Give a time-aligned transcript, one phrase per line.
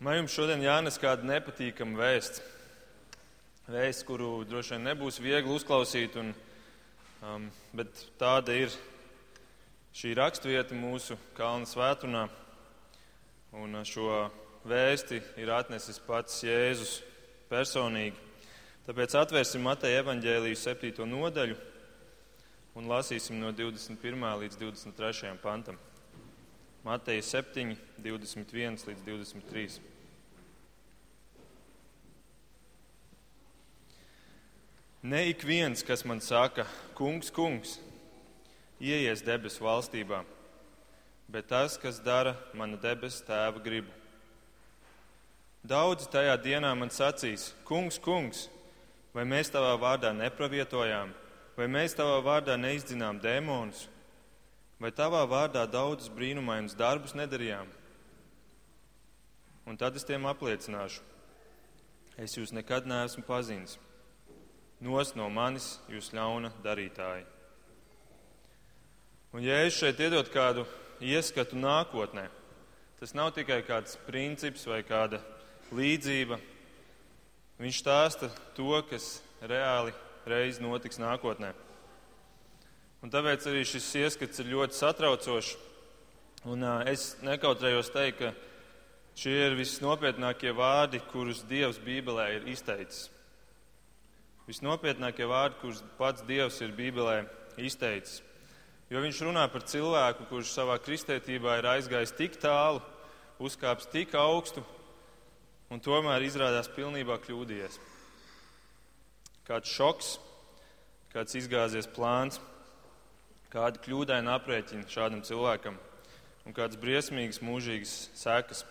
[0.00, 2.40] Man jums šodien jānes kāda nepatīkama vēsts.
[3.68, 6.30] Vēsts, kuru droši vien nebūs viegli uzklausīt, un,
[7.20, 7.44] um,
[7.76, 8.72] bet tāda ir
[9.92, 12.22] šī raksturvieta mūsu kalna svētdienā.
[13.60, 14.30] Un uh, šo
[14.72, 16.96] vēsti ir atnesis pats Jēzus
[17.52, 18.16] personīgi.
[18.88, 21.04] Tāpēc atvērsim Mateja evaņģēliju 7.
[21.12, 21.60] nodaļu
[22.80, 24.26] un lasīsim no 21.
[24.46, 25.36] līdz 23.
[25.44, 25.76] pantam.
[26.88, 29.89] Mateja 7, 21 līdz 23.
[35.02, 37.78] Ne ik viens, kas man saka, kungs, kungs,
[38.76, 40.18] ieies debesu valstībā,
[41.24, 43.88] bet tas, kas dara mana debesu tēva gribu.
[45.64, 48.48] Daudzi tajā dienā man sacīs, kungs, kungs,
[49.16, 51.16] vai mēs tavā vārdā nepravietojām,
[51.56, 53.86] vai mēs tavā vārdā neizdzinām dēmonus,
[54.76, 57.72] vai tavā vārdā daudzus brīnumainus darbus nedarījām.
[59.64, 61.00] Un tad es tiem apliecināšu,
[62.20, 63.80] es jūs nekad neesmu pazinis.
[64.80, 67.26] Nos no manis, jūs ļauna darītāji.
[69.36, 70.64] Un, ja es šeit iedod kādu
[71.04, 72.24] ieskatu nākotnē,
[72.96, 75.20] tas nav tikai kāds princips vai kāda
[75.76, 76.40] līdzība.
[77.60, 79.92] Viņš stāsta to, kas reāli
[80.24, 81.52] reiz notiks nākotnē.
[83.04, 85.54] Un tāpēc arī šis ieskats ir ļoti satraucošs.
[86.48, 88.32] Un, uh, es nekautrējos teikt, ka
[89.12, 93.10] šie ir visnopietnākie vārdi, kurus Dievs Bībelē ir izteicis
[94.50, 97.22] visnopietnākie vārdi, kurus pats Dievs ir Bībelē
[97.60, 98.20] izteicis.
[98.90, 102.80] Jo viņš runā par cilvēku, kurš savā kristietībā ir aizgājis tik tālu,
[103.38, 104.64] uzkāpis tik augstu
[105.70, 107.78] un tomēr izrādās pilnībā kļūdījies.
[109.46, 110.10] Kāds šoks,
[111.14, 112.40] kāds izgāzies plāns,
[113.54, 115.78] kāda kļūdaina aprēķina šādam cilvēkam
[116.46, 118.64] un kādas briesmīgas mūžīgas sekas.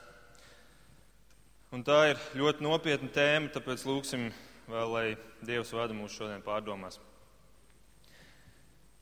[1.72, 4.30] Un tā ir ļoti nopietna tēma, tāpēc lūksim
[4.70, 5.06] vēl lai
[5.46, 7.00] Dievs vada mūs šodien pārdomās.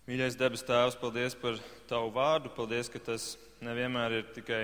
[0.08, 1.58] Mīļais debes Tēvs, paldies par
[1.90, 2.52] Tavu vārdu.
[2.56, 4.62] Paldies, ka tas nevienmēr ir tikai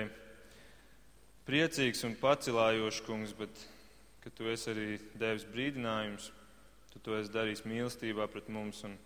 [1.44, 3.66] priecīgs un pacilājošs, kungs, bet
[4.24, 4.88] ka Tu esi arī
[5.20, 6.30] devis brīdinājumus.
[6.94, 8.80] Tu to esi darījis mīlestībā pret mums.
[8.88, 8.96] Un,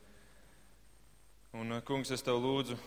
[1.58, 2.78] un, kungs, es Tev lūdzu,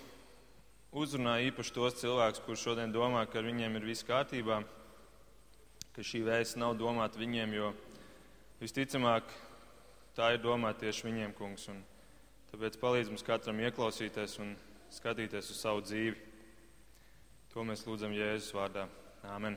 [0.95, 4.61] uzrunā īpaši tos cilvēkus, kurš šodien domā, ka ar viņiem ir viss kārtībā,
[5.91, 7.73] ka šī vēsts nav domāta viņiem, jo
[8.61, 9.25] Visticamāk,
[10.13, 11.63] tā ir domāta tieši viņiem, kungs.
[11.71, 11.79] Un
[12.51, 14.51] tāpēc palīdz mums katram ieklausīties un
[14.93, 16.13] skatīties uz savu dzīvi.
[17.55, 18.83] To mēs lūdzam Jēzus vārdā.
[19.33, 19.55] Āmen.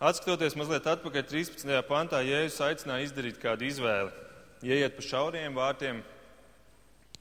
[0.00, 1.74] Atskatoties mazliet atpakaļ 13.
[1.84, 4.16] pantā, Jēzus aicināja izdarīt kādu izvēli.
[4.64, 6.00] Ieiet pa šauriem vārtiem,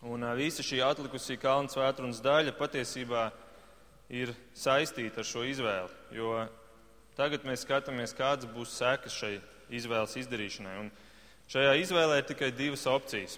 [0.08, 3.28] un visa šī atlikusī kalnu svētrunas daļa patiesībā
[4.08, 5.92] ir saistīta ar šo izvēli.
[6.16, 6.48] Jo
[7.20, 9.34] Tagad mēs skatāmies, kādas būs sekas šai
[9.76, 10.76] izvēles izdarīšanai.
[10.80, 10.86] Un
[11.52, 13.34] šajā izvēlē ir tikai divas opcijas.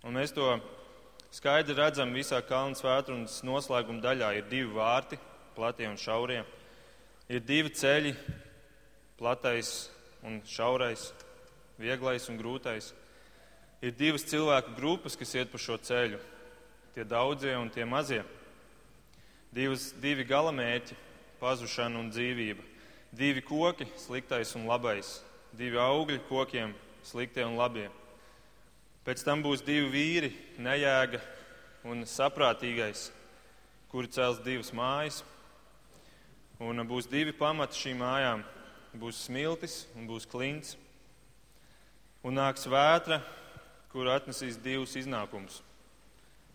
[0.00, 0.46] Un mēs to
[1.28, 4.30] skaidri redzam visā Kalnu svētdienas noslēguma daļā.
[4.38, 5.20] Ir divi vārti,
[5.52, 6.40] platie un šaurie.
[7.28, 8.14] Ir divi ceļi,
[9.20, 9.90] platais
[10.24, 11.10] un šaurais,
[11.76, 12.94] vieglais un grūtais.
[13.84, 16.24] Ir divas cilvēku grupas, kas iet pa šo ceļu.
[16.96, 18.24] Tie daudzie un tie mazie.
[19.52, 21.11] Divas, divi galamērķi
[21.42, 22.62] pazušana un dzīvība.
[23.12, 25.18] Divi koki, sliktais un labais,
[25.58, 26.72] divi augļi kokiem,
[27.04, 27.88] sliktie un labie.
[29.02, 30.30] Pēc tam būs divi vīri,
[30.62, 31.18] nejēga
[31.90, 33.08] un saprātīgais,
[33.90, 35.22] kuri cels divas mājas.
[36.62, 38.46] Un būs divi pamati šīm mājām.
[38.94, 40.76] Būs smiltis un būs klints.
[42.22, 43.18] Un nāks vētra,
[43.90, 45.58] kur atnesīs divus iznākumus.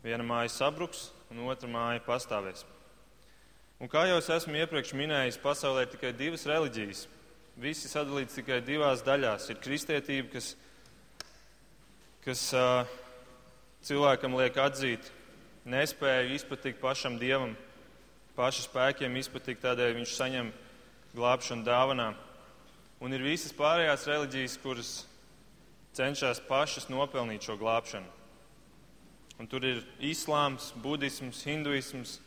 [0.06, 2.64] Viena māja sabruks, un otra māja pastāvēs.
[3.78, 7.04] Un kā jau es esmu iepriekš minējis, pasaulē ir tikai divas reliģijas.
[7.62, 9.52] Visi sadalīti tikai divās daļās.
[9.54, 10.48] Ir kristietība, kas,
[12.26, 12.90] kas uh,
[13.86, 15.12] cilvēkam liek atzīt
[15.70, 17.54] nespēju izpatikt pašam dievam,
[18.38, 20.52] paša spēkiem izpatikt, tādēļ viņš saņem
[21.14, 22.12] glābšanu dāvanā.
[22.98, 24.92] Un ir visas pārējās reliģijas, kuras
[25.98, 28.10] cenšas pašas nopelnīt šo glābšanu.
[29.38, 32.18] Un tur ir islāms, budisms, hinduisms,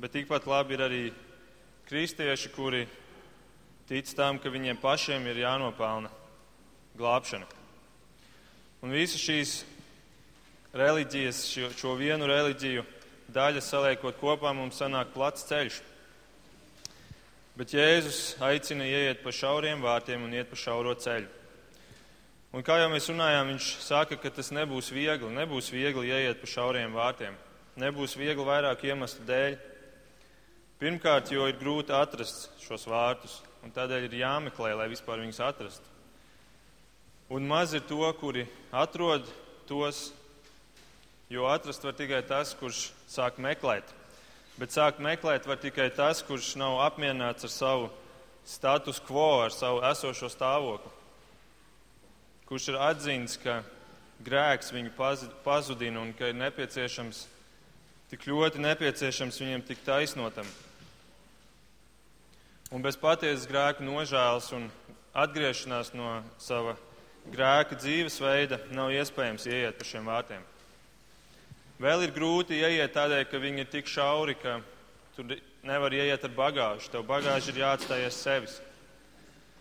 [0.00, 1.02] bet tikpat labi ir arī
[1.88, 2.86] kristieši, kuri
[3.88, 6.10] tic tam, ka viņiem pašiem ir jānopelna
[6.98, 7.46] glābšana.
[8.82, 9.56] Un visas šīs
[10.76, 12.84] reliģijas, šo, šo vienu reliģiju
[13.32, 15.80] daļas saliekot kopā, mums sanāk plats ceļš.
[17.56, 21.30] Bet Jēzus aicina ieiet pa šauriem vārtiem un iet pa šauro ceļu.
[22.56, 25.28] Un kā jau mēs runājām, viņš saka, ka tas nebūs viegli.
[25.32, 27.34] Nebūs viegli ieiet pa šauriem vārtiem.
[27.80, 29.56] Nebūs viegli vairāk iemeslu dēļ.
[30.76, 35.92] Pirmkārt, jo ir grūti atrast šos vārtus, un tādēļ ir jāmeklē, lai vispār viņus atrastu.
[37.32, 38.44] Un maz ir to, kuri
[38.76, 39.24] atrod
[39.66, 40.10] tos,
[41.32, 43.88] jo atrast var tikai tas, kurš sāk meklēt.
[44.60, 47.88] Bet sākt meklēt var tikai tas, kurš nav apmierināts ar savu
[48.44, 50.92] status quo, ar savu esošo stāvokli.
[52.46, 53.62] Kurš ir atzīts, ka
[54.28, 54.92] grēks viņu
[55.44, 57.24] pazudina un ka ir nepieciešams,
[58.12, 60.46] tik ļoti nepieciešams viņam tik taisnotam.
[62.74, 64.64] Un bez patiesas grēka nožēlas un
[65.14, 66.72] atgriešanās no sava
[67.30, 70.42] grēka dzīvesveida nav iespējams ieiet pa šiem vārtiem.
[71.78, 74.56] Vēl ir grūti ieiet tādēļ, ka viņi ir tik šauri, ka
[75.14, 76.90] tur nevar ieiet ar bagāžu.
[76.90, 78.58] Tev bagāža ir jāatstājas sevis.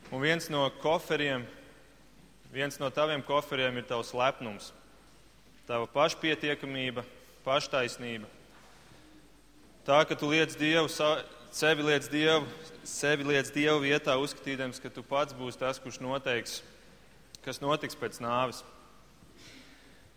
[0.09, 1.45] Un viens no koferiem,
[2.49, 4.71] viens no taviem koferiem ir tavs lepnums,
[5.69, 7.05] tava pašpietiekamība,
[7.45, 8.25] paštaisnība.
[9.85, 10.89] Tā, ka tu liec Dievu
[11.55, 12.43] sevi liec Dievu,
[12.83, 16.57] sevi liec Dievu vietā, uzskatīdams, ka tu pats būsi tas, kurš noteiks,
[17.45, 18.59] kas notiks pēc nāves.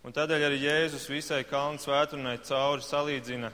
[0.02, 3.52] Un tādēļ arī Jēzus visai kalnu svētdienai cauri salīdzina,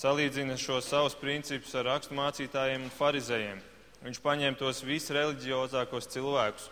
[0.00, 3.62] salīdzina šos savus principus ar raksturmācītājiem un farizējiem.
[4.00, 6.70] Viņš paņēma tos visreliģiozākos cilvēkus.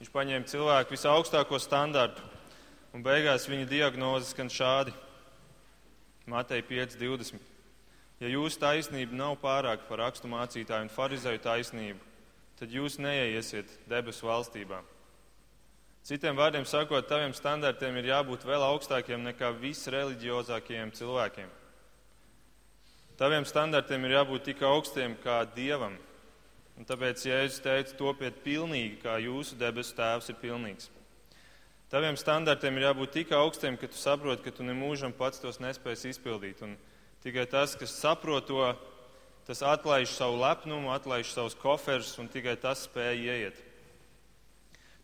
[0.00, 2.20] Viņš paņēma cilvēku visaugstāko standartu,
[2.92, 4.92] un beigās viņa diagnoze skan šādi:
[6.26, 7.36] Matei 5.20.
[8.22, 12.00] Ja jūsu taisnība nav pārāk par rakstu mācītāju un farizēju taisnību,
[12.60, 14.78] tad jūs neiesiet debesu valstībā.
[16.04, 21.52] Citiem vārdiem sakot, taviem standartiem ir jābūt vēl augstākiem nekā visreliģiozākajiem cilvēkiem.
[23.20, 25.96] Taviem standartiem ir jābūt tik augstiem kā dievam.
[26.74, 30.90] Un tāpēc Jēzus teica, topiet pilnīgi, kā jūsu debesu tēvs ir pilnīgs.
[31.92, 36.14] Taviem standartiem ir jābūt tik augstiem, ka tu saproti, ka tu nemūžam pats tos nespēsi
[36.14, 36.62] izpildīt.
[36.64, 36.78] Un
[37.22, 38.70] tikai tas, kas saprot to,
[39.44, 43.60] tas atlaiž savu lepnumu, atlaiž savus koferus un tikai tas spēj ieiet.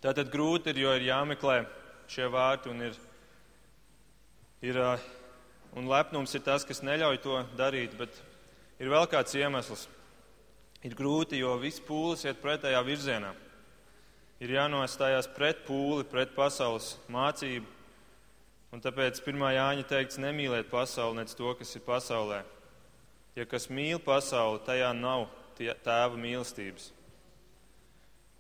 [0.01, 1.59] Tātad grūti ir, jo ir jāmeklē
[2.09, 2.97] šie vārti un ir,
[4.65, 4.81] ir
[5.77, 8.17] un lepnums ir tas, kas neļauj to darīt, bet
[8.81, 9.85] ir vēl kāds iemesls.
[10.81, 13.35] Ir grūti, jo viss pūlis iet pretējā virzienā
[14.41, 17.69] ir jānostājās pret pūli, pret pasaules mācību.
[18.71, 22.45] Un tāpēc pirmā Jāņa teikts nemīliet pasauli, nec to, kas ir pasaulē.
[23.35, 25.27] Ja kas mīl pasauli, tajā nav
[25.59, 26.93] tēva mīlestības.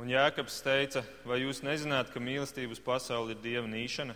[0.00, 4.14] Un Jēkabs teica, vai jūs nezināt, ka mīlestība uz pasauli ir dieva nīšana?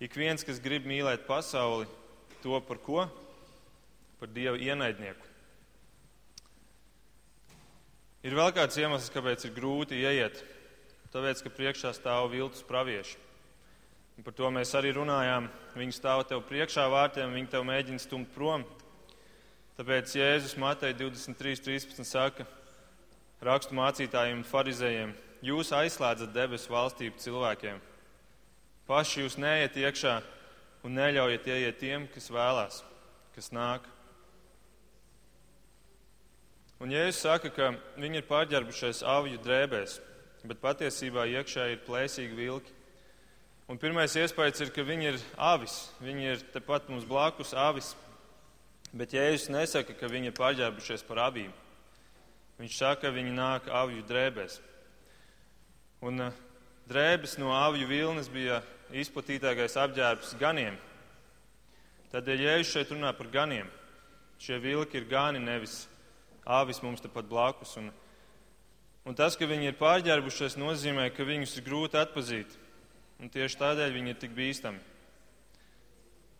[0.00, 1.88] Ik viens, kas grib mīlēt pasauli,
[2.40, 3.04] to par ko?
[4.20, 5.34] Par dieva ienaidnieku.
[8.24, 10.40] Ir vēl kāds iemesls, kāpēc ir grūti ieiet
[11.12, 13.18] tāpēc, ka priekšā stāv viltus pravieši.
[14.16, 15.50] Un par to mēs arī runājām.
[15.76, 18.64] Viņi stāv tev priekšā vārtiem, viņi tev mēģina stumt prom.
[19.76, 22.46] Tāpēc Jēzus Matei 23.13 saka
[23.44, 25.12] rakstu mācītājiem un farizējiem,
[25.44, 27.82] jūs aizslēdzat debesu valstību cilvēkiem.
[28.88, 30.14] Paši jūs neiet iekšā
[30.86, 32.80] un neļaujiet ieiet tiem, kas vēlās,
[33.34, 33.84] kas nāk.
[36.80, 40.00] Un Jēzus saka, ka viņi ir pārģērbušies avju drēbēs,
[40.48, 42.72] bet patiesībā iekšā ir plēsīgi vilki.
[43.66, 45.74] Un pirmais iespējas ir, ka viņi ir avis.
[45.98, 47.94] Viņi ir tepat mums blakus avis.
[48.94, 51.50] Bet Jēzus nesaka, ka viņi ir paģērbušies par avīm.
[52.60, 54.60] Viņš saka, ka viņi nāk avju drēbēs.
[56.06, 56.38] Un uh,
[56.88, 58.62] drēbes no avju vilnas bija
[58.94, 60.78] izplatītākais apģērbs ganiem.
[62.14, 63.66] Tādēļ Jēzus šeit runā par ganiem.
[64.38, 65.82] Šie vilki ir gani, nevis
[66.46, 67.74] avis mums tepat blakus.
[67.80, 67.90] Un,
[69.06, 72.56] Un tas, ka viņi ir pārģērbušies, nozīmē, ka viņus ir grūti atpazīt.
[73.22, 74.82] Un tieši tādēļ viņi ir tik bīstami.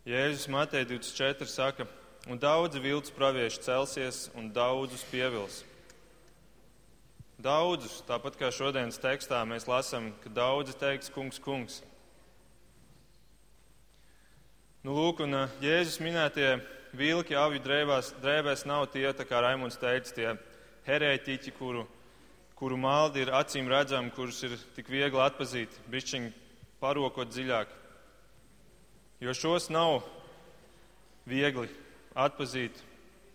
[0.06, 1.87] Jēzus Matei 24 saka,
[2.26, 5.62] un daudzi viltus pravieši celsies un daudzus pievils.
[7.38, 11.80] Daudzus, tāpat kā šodienas tekstā mēs lasām, ka daudzi teiks kungs, kungs.
[14.82, 16.56] Nu, lūk, un Jēzus minētie
[16.99, 20.32] vilki avju drēbēs, drēbēs nav tie, tā kā Raimons teica, tie
[20.87, 21.87] herētiķi, kuru
[22.57, 26.31] kuru maldi ir acīm redzami, kurus ir tik viegli atpazīt, bišķiņi
[26.81, 27.73] parokot dziļāk.
[29.21, 30.01] Jo šos nav
[31.29, 31.69] viegli
[32.17, 32.81] atpazīt,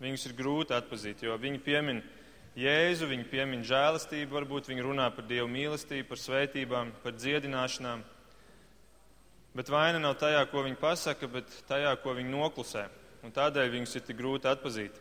[0.02, 2.02] viņus ir grūti atpazīt, jo viņi piemin
[2.52, 8.02] Jēzu, viņi piemin žēlastību, varbūt viņi runā par Dievu mīlestību, par svētībām, par dziedināšanām.
[9.56, 12.84] Bet vaina nav tajā, ko viņi pasaka, bet tajā, ko viņi noklusē.
[13.24, 15.00] Un tādēļ viņus ir tik grūti atpazīt.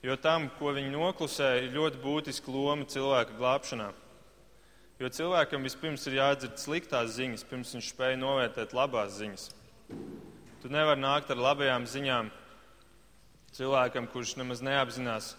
[0.00, 3.90] Jo tam, ko viņi noklusē, ir ļoti būtiska loma cilvēka glābšanā.
[5.00, 9.46] Jo cilvēkam vispirms ir jādzird sliktās ziņas, pirms viņš spēj novērtēt labās ziņas.
[10.60, 12.30] Tu nevari nākt ar labajām ziņām
[13.56, 15.34] cilvēkam, kurš nemaz neapzinās,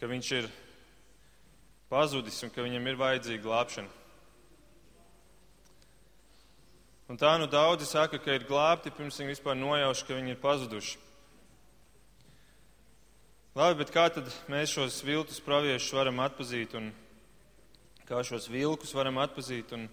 [0.00, 0.50] ka viņš ir
[1.92, 3.92] pazudis un ka viņam ir vajadzīga glābšana.
[7.06, 10.40] Un tā nu daudzi saka, ka ir glābti, pirms viņi vispār nojauš, ka viņi ir
[10.42, 11.05] pazuduši.
[13.56, 16.90] Labi, bet kā tad mēs šos viltus praviešus varam atpazīt un
[18.04, 19.70] kā šos vilkus varam atpazīt?
[19.72, 19.86] Un,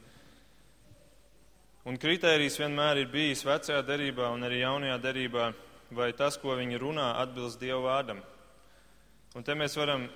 [1.87, 5.45] un kritērijs vienmēr ir bijis vecajā derībā un arī jaunajā derībā,
[5.95, 8.19] vai tas, ko viņi runā, atbilst Dieva vārdam.
[9.31, 10.09] Un te mēs varam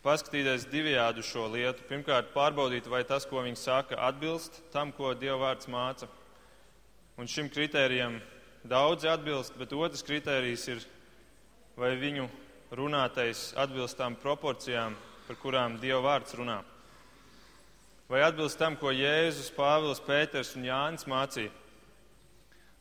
[0.00, 1.84] paskatīties divējādi šo lietu.
[1.92, 6.08] Pirmkārt, pārbaudīt, vai tas, ko viņi saka, atbilst tam, ko Dieva vārds māca.
[7.20, 8.16] Un šim kritērijam
[8.64, 10.84] daudzi atbilst, bet otrs kritērijs ir,
[11.82, 12.28] vai viņu
[12.78, 14.94] runātais atbilst tām proporcijām,
[15.26, 16.60] par kurām Dieva vārds runā.
[18.06, 21.50] Vai atbilst tam, ko Jēzus, Pāvils, Pēters un Jānis mācīja.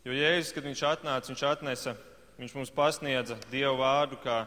[0.05, 1.97] Jo Jēzus, kad viņš atnāca, viņš atnesa,
[2.37, 4.43] viņš mums pasniedza Dieva vārdu kā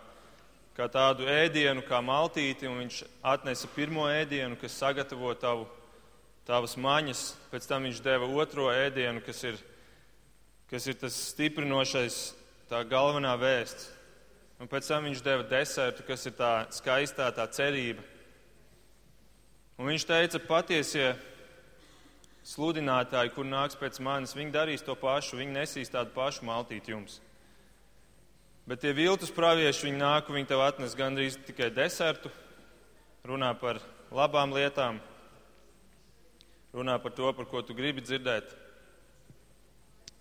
[0.75, 5.68] kā tādu ēdienu, kā maltīti, un viņš atnesa pirmo ēdienu, kas sagatavo tavu,
[6.49, 7.23] tavas maņas.
[7.52, 9.61] Pēc tam viņš deva otro ēdienu, kas ir,
[10.70, 12.18] kas ir tas stiprinošais,
[12.70, 13.92] tā galvenā vēsts.
[14.64, 18.00] Un pēc tam viņš deva desertu, kas ir tā skaistā, tā cerība.
[19.76, 21.11] Un viņš teica, patiesie
[22.49, 27.18] sludinātāji, kur nāks pēc manis, viņi darīs to pašu, viņi nesīs tādu pašu maltīti jums.
[28.64, 32.33] Bet tie viltus pravieši, viņi nāk, viņi tev atnes gandrīz tikai desertu,
[33.28, 33.85] runā par
[34.16, 34.97] labām lietām,
[36.73, 38.63] runā par to, par ko tu gribi dzirdēt.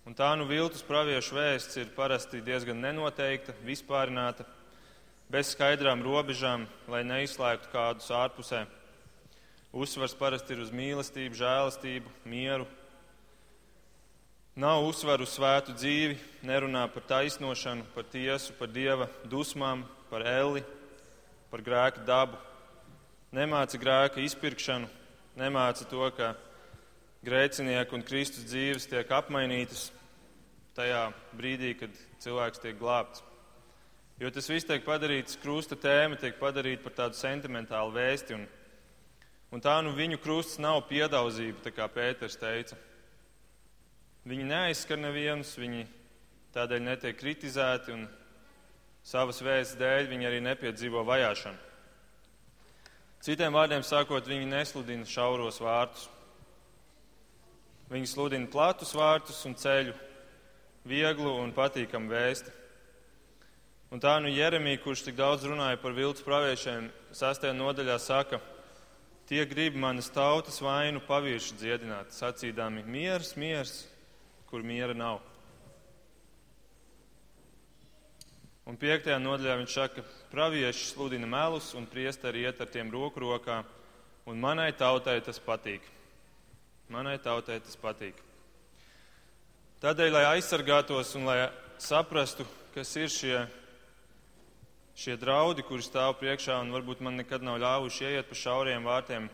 [0.04, 4.44] Un tā nu viltus praviešu vēsts ir parasti diezgan nenoteikta, vispārināta,
[5.32, 8.66] bez skaidrām robežām, lai neizslēgtu kādus ārpusē.
[9.72, 12.68] Uzsvars parasti ir uz mīlestību, žēlastību, mieru,
[14.54, 16.14] Nav uzsvaru svētu dzīvi,
[16.46, 20.60] nerunā par taisnošanu, par tiesu, par dieva dusmām, par elli,
[21.50, 22.38] par grēka dabu.
[23.34, 24.86] Nemāca grēka izpirkšanu,
[25.34, 26.36] nemāca to, ka
[27.26, 29.88] grēcinieku un Kristus dzīves tiek apmainītas
[30.74, 31.06] tajā
[31.38, 33.22] brīdī, kad cilvēks tiek glābts.
[34.22, 38.36] Jo tas viss tiek padarīts, krusta tēma tiek padarīta par tādu sentimentālu vēsti.
[38.36, 38.44] Un,
[39.54, 42.78] un tā nu viņu krusts nav piedauzība, kā Pēters teica.
[44.24, 45.84] Viņi neaizskar nevienus, viņi
[46.54, 48.06] tādēļ netiek kritizēti un
[49.04, 51.70] savas vēsts dēļ viņi arī nepiedzīvo vajāšanu.
[53.24, 56.08] Citiem vārdiem sakot, viņi nesludina šauros vārtus.
[57.90, 59.94] Viņi sludina platus vārtus un ceļu
[60.84, 62.52] vieglu un patīkamu vēsti.
[63.94, 68.40] Un tā nu Jeremija, kurš tik daudz runāja par viltus praviešiem, sastajā nodaļā saka,
[69.28, 73.76] tie grib manas tautas vainu pavirši dziedināt, sacīdami miers, miers,
[74.50, 75.22] kur miera nav.
[78.64, 83.60] Un piektajā nodaļā viņš saka, pravieši sludina melus un priesteri iet ar tiem roku rokā,
[84.26, 85.84] un manai tautai tas patīk.
[86.88, 88.23] Manai tautai tas patīk.
[89.84, 91.38] Tādēļ, lai aizsargātos un lai
[91.76, 93.42] saprastu, kas ir šie,
[94.96, 99.28] šie draudi, kuri stāv priekšā un varbūt man nekad nav ļāvuši ieiet pa šauriem vārtiem,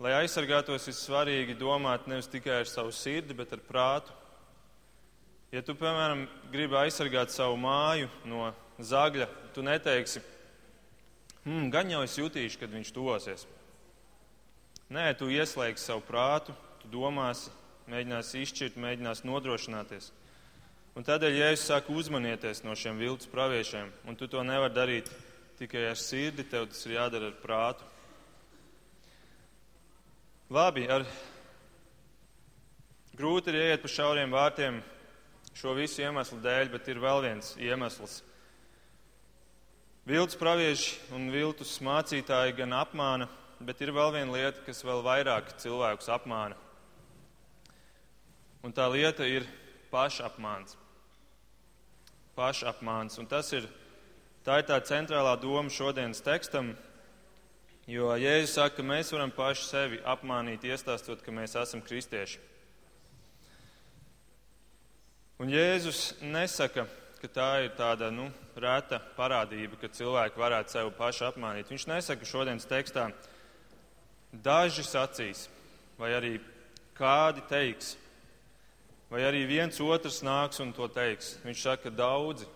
[0.00, 4.14] Lai aizsargātos, ir svarīgi domāt nevis tikai ar savu sirdi, bet ar prātu.
[5.52, 8.46] Ja tu, piemēram, gribi aizsargāt savu māju no
[8.80, 10.22] zagļa, tu neteiksi,
[11.44, 13.44] hmm, gan jau es jutīšu, kad viņš tosies.
[14.88, 17.52] Nē, tu ieslēgsi savu prātu, tu domāsi,
[17.90, 20.10] mēģināsi izšķirt, mēģināsi nodrošināties.
[20.98, 25.10] Un tādēļ, ja es saku uzmanieties no šiem viltus praviešiem, un tu to nevari darīt
[25.60, 27.86] tikai ar sirdi, tev tas ir jādara ar prātu.
[30.50, 31.04] Labi, ar
[33.14, 34.80] grūti ir ieiet pa šauriem vārtiem
[35.54, 38.20] šo visu iemeslu dēļ, bet ir vēl viens iemesls.
[40.10, 43.28] Viltus pravieši un viltus mācītāji gan apmāna,
[43.62, 46.58] bet ir vēl viena lieta, kas vēl vairāk cilvēkus apmāna.
[48.66, 49.46] Un tā lieta ir
[49.92, 50.76] pašapmāns.
[52.36, 53.16] Pašapmāns.
[53.20, 53.66] Un tas ir,
[54.44, 56.74] tā ir tā centrālā doma šodienas tekstam,
[57.90, 62.38] Jo Jēzus saka, ka mēs varam paši sevi apmānīt, iestāstot, ka mēs esam kristieši.
[65.42, 66.84] Un Jēzus nesaka,
[67.18, 71.72] ka tā ir tāda nu, reta parādība, ka cilvēki varētu sevi paši apmānīt.
[71.72, 73.08] Viņš nesaka šodienas tekstā,
[74.30, 75.48] daži sacīs,
[75.98, 76.36] vai arī
[76.94, 77.96] kādi teiks,
[79.10, 81.36] vai arī viens otrs nāks un to teiks.
[81.44, 82.48] Viņš saka, daudzi.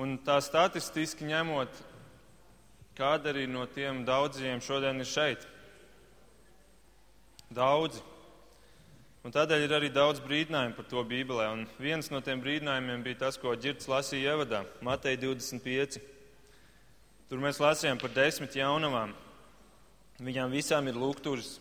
[0.00, 1.82] Un tā statistiski ņemot,
[2.94, 5.42] Kāda arī no tiem daudziem šodien ir šeit?
[7.50, 7.98] Daudzi.
[9.26, 11.48] Un tādēļ ir arī daudz brīdinājumu par to Bībelē.
[11.56, 15.98] Un viens no tiem brīdinājumiem bija tas, ko Girts lasīja ievadā, Matei 25.
[17.26, 19.16] Tur mēs lasījām par desmit jaunavām.
[20.22, 21.56] Viņām visām ir lūgturis,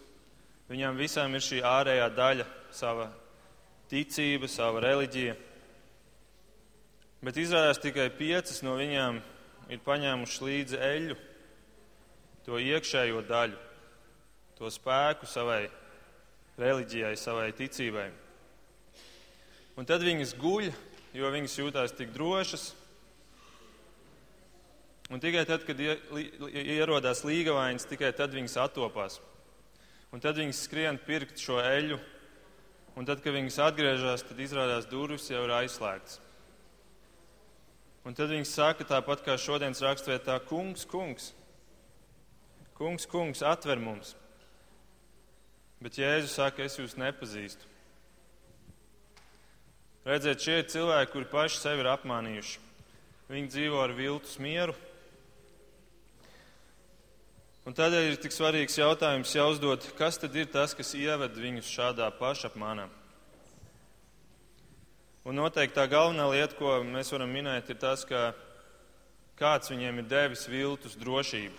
[0.69, 3.09] viņām visām ir šī ārējā daļa, sava
[3.91, 5.35] ticība, sava reliģija.
[7.23, 9.21] Bet izrādās tikai piecas no viņām
[9.71, 11.15] ir paņēmušas līdzi eļļu,
[12.43, 13.59] to iekšējo daļu,
[14.57, 15.61] to spēku savai
[16.59, 18.09] reliģijai, savai ticībai.
[19.79, 20.67] Un tad viņas guļ,
[21.17, 22.73] jo viņas jūtās tik drošas.
[25.13, 29.19] Un tikai tad, kad ierodās līgavainas, tikai tad viņas attopās.
[30.13, 31.97] Un tad viņas skrien pirkt šo eļu,
[32.97, 36.19] un tad, kad viņas atgriežas, tad izrādās durvis jau ir aizslēgtas.
[38.03, 41.31] Un tad viņas saka tāpat kā šodienas rakstvietā: Kungs, kungs,
[42.75, 44.15] kungs, kungs, atver mums!
[45.83, 47.67] Bet Jēzus saka, es jūs nepazīstu.
[50.03, 52.61] Redziet, šie ir cilvēki, kuri paši sevi ir apmānījuši.
[53.31, 54.75] Viņi dzīvo ar viltus mieru.
[57.63, 62.09] Un tādēļ ir tik svarīgs jautājums jāuzdod, kas tad ir tas, kas ieved viņus šādā
[62.17, 62.89] pašapmānā.
[65.23, 68.33] Un noteikti tā galvenā lieta, ko mēs varam minēt, ir tas, ka
[69.39, 71.55] kāds viņiem ir devis viltus drošību.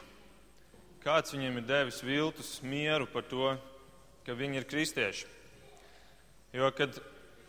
[1.00, 3.54] Kāds viņiem ir devis viltus mieru par to,
[4.28, 5.30] ka viņi ir kristieši.
[6.52, 7.00] Jo, kad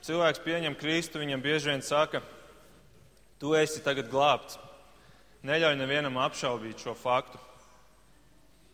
[0.07, 2.23] cilvēks pieņem Kristu, viņam bieži vien saka,
[3.35, 4.55] tu esi tagad glābts.
[5.43, 7.44] Neļauj nevienam apšaubīt šo faktu.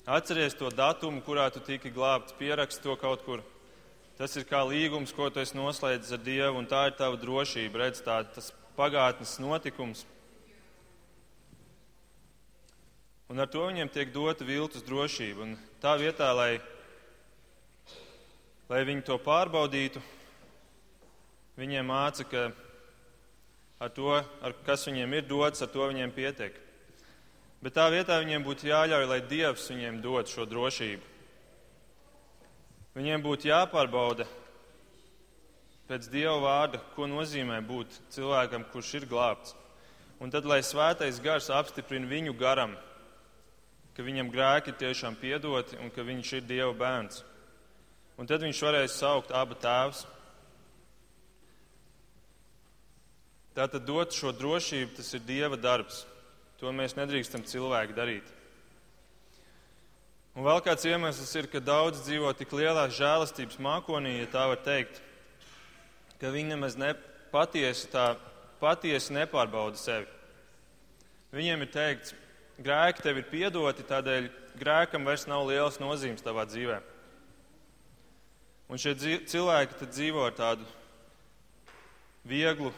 [0.05, 3.43] Atceries to datumu, kurā tu tiki glābts, pierakst to kaut kur.
[4.17, 7.85] Tas ir kā līgums, ko tu esi noslēdzis ar Dievu, un tā ir tava drošība.
[7.85, 10.05] Redz, tā, tas pagātnes notikums.
[13.31, 15.45] Un ar to viņiem tiek dota viltus drošība.
[15.45, 16.59] Un tā vietā, lai
[18.71, 19.99] lai viņi to pārbaudītu,
[21.59, 22.43] viņiem māca, ka
[23.83, 26.55] ar to, ar kas viņiem ir dots, ar to viņiem pietiek.
[27.61, 31.09] Bet tā vietā viņiem būtu jāļauj, lai Dievs viņiem dod šo drošību.
[32.97, 34.25] Viņiem būtu jāpārbauda
[35.87, 39.53] pēc Dieva vārda, ko nozīmē būt cilvēkam, kurš ir glābts.
[40.21, 42.73] Un tad, lai svētais gars apstiprina viņu garam,
[43.95, 47.23] ka viņam grēki tiešām piedoti un ka viņš ir Dieva bērns.
[48.17, 50.03] Un tad viņš varēs saukt abu tēvus.
[53.57, 56.05] Tātad dot šo drošību, tas ir Dieva darbs.
[56.61, 58.27] To mēs nedrīkstam cilvēki darīt.
[60.37, 64.61] Un vēl kāds iemesls ir, ka daudz dzīvo tik lielā žēlastības mākonī, ja tā var
[64.63, 65.01] teikt,
[66.21, 66.93] ka viņi nemaz ne,
[67.33, 68.13] patiesi, tā,
[68.61, 70.05] patiesi nepārbauda sevi.
[71.33, 72.13] Viņiem ir teikts,
[72.61, 74.29] grēki tev ir piedoti, tādēļ
[74.61, 76.85] grēkam vairs nav liels nozīmes tavā dzīvēm.
[78.71, 78.93] Un šie
[79.27, 80.69] cilvēki dzīvo ar tādu
[82.23, 82.69] vieglu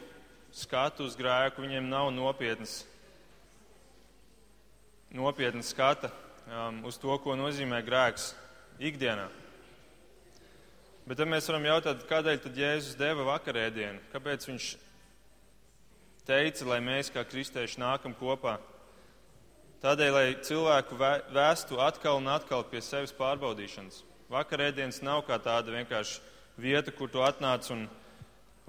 [0.55, 2.79] skatu uz grēku, viņiem nav nopietnas,
[5.13, 6.09] nopietnas skata
[6.47, 8.33] um, uz to, ko nozīmē grēks
[8.81, 9.29] ikdienā.
[11.03, 13.99] Bet tad mēs varam jautāt, kādēļ tad Jēzus deva vakarēdienu?
[14.13, 14.67] Kāpēc viņš
[16.27, 18.55] teica, lai mēs kā kristieši nākam kopā?
[19.83, 20.95] Tādēļ, lai cilvēku
[21.35, 23.99] vēstu atkal un atkal pie sevis pārbaudīšanas.
[24.31, 26.21] Vakarēdienas nav kā tāda vienkārši
[26.63, 27.83] vieta, kur tu atnāc un,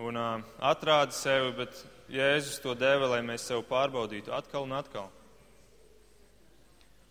[0.02, 5.06] un uh, atrādi sevi, bet Jēzus to deva, lai mēs sev pārbaudītu atkal un atkal.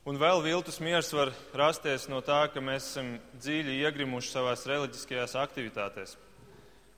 [0.03, 5.35] Un vēl viltus miers var rasties no tā, ka mēs esam dziļi iegrimuši savās reliģiskajās
[5.39, 6.17] aktivitātēs.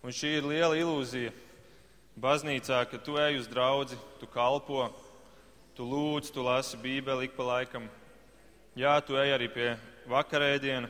[0.01, 1.29] Un šī ir liela ilūzija
[2.17, 4.87] baznīcā, ka tu ej uz draugu, tu kalpo,
[5.77, 7.85] tu lūdz, tu lasi Bībeli ik pa laikam.
[8.73, 9.67] Jā, tu ej arī pie
[10.09, 10.89] vakarēdiena,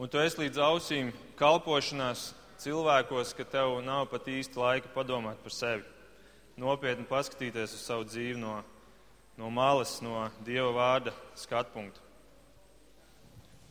[0.00, 2.30] un tu esi līdz ausīm kalpošanās
[2.64, 5.84] cilvēkos, ka tev nav pat īsti laika padomāt par sevi,
[6.56, 8.62] nopietni paskatīties uz savu dzīvi no,
[9.36, 12.02] no malas, no Dieva vārda skatu punkta.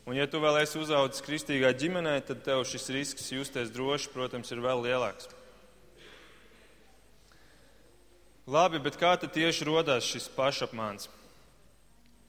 [0.06, 4.52] Un, ja tu vēl esi uzaugusi kristīgā ģimenē, tad tev šis risks justies droši, protams,
[4.54, 5.26] ir vēl lielāks.
[8.46, 11.08] Labi, bet kā tad tieši radās šis pašapmāns?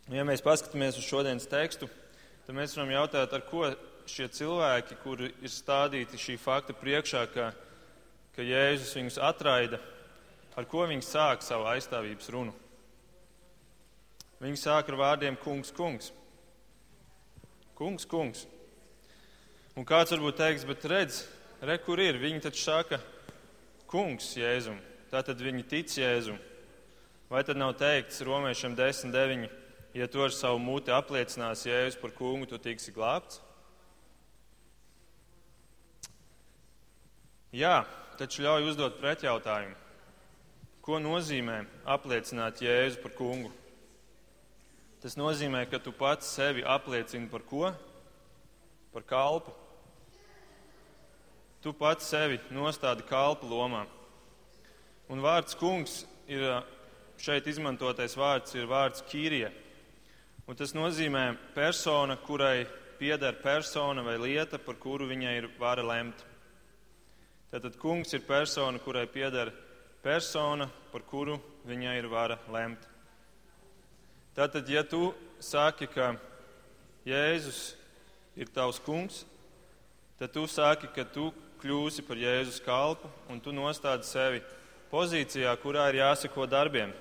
[0.10, 1.86] Ja mēs paskatāmies uz šodienas tekstu,
[2.48, 3.68] tad mēs varam jautāt, ar ko
[4.10, 7.52] šie cilvēki, kuri ir stādīti šī fakta priekšā, ka,
[8.34, 9.78] ka Jēzus viņus atraida,
[10.58, 12.56] ar ko viņi sāk savu aizstāvības runu.
[14.44, 16.12] Viņi sāk ar vārdiem kungs, kungs.
[17.78, 18.46] Kungs, kungs.
[19.78, 21.24] Un kāds varbūt teiks, bet redz,
[21.62, 22.20] re, kur ir?
[22.22, 23.00] Viņi taču saka,
[23.90, 24.78] kungs, Jēzum.
[25.10, 26.38] Tātad viņi tic Jēzum.
[27.30, 29.50] Vai tad nav teikts romiešiem 10, 9?
[29.98, 33.42] Ja tu ar savu muti apliecināsi Jēzus par kungu, tu tiksi glābts.
[37.56, 37.88] Jā,
[38.20, 39.74] taču ļauj uzdot pretjautājumu.
[40.86, 43.50] Ko nozīmē apliecināt Jēzu par kungu?
[44.98, 47.70] Tas nozīmē, ka tu pats sevi apliecini par ko?
[48.94, 49.54] Par kalpu.
[51.62, 53.84] Tu pats sevi nostādi kalpu lomā.
[55.14, 56.42] Un vārds kungs ir
[57.22, 59.52] šeit izmantotais vārds, ir vārds kīrie.
[60.50, 62.66] Un tas nozīmē persona, kurai
[62.98, 66.26] pieder persona vai lieta, par kuru viņai ir vara lemt.
[67.54, 69.54] Tātad kungs ir persona, kurai pieder
[70.02, 71.38] persona, par kuru
[71.70, 72.97] viņai ir vara lemt.
[74.38, 76.12] Tātad, ja tu saki, ka
[77.10, 77.72] Jēzus
[78.38, 79.24] ir tavs kungs,
[80.20, 81.32] tad tu saki, ka tu
[81.64, 84.44] kļūsi par Jēzus kalpu un tu nostādi sevi
[84.92, 86.94] pozīcijā, kurā ir jāseko darbiem.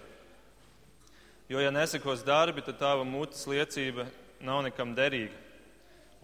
[1.53, 4.09] Jo, ja nesakos darbi, tad tava mutes liecība
[4.41, 5.37] nav nekam derīga.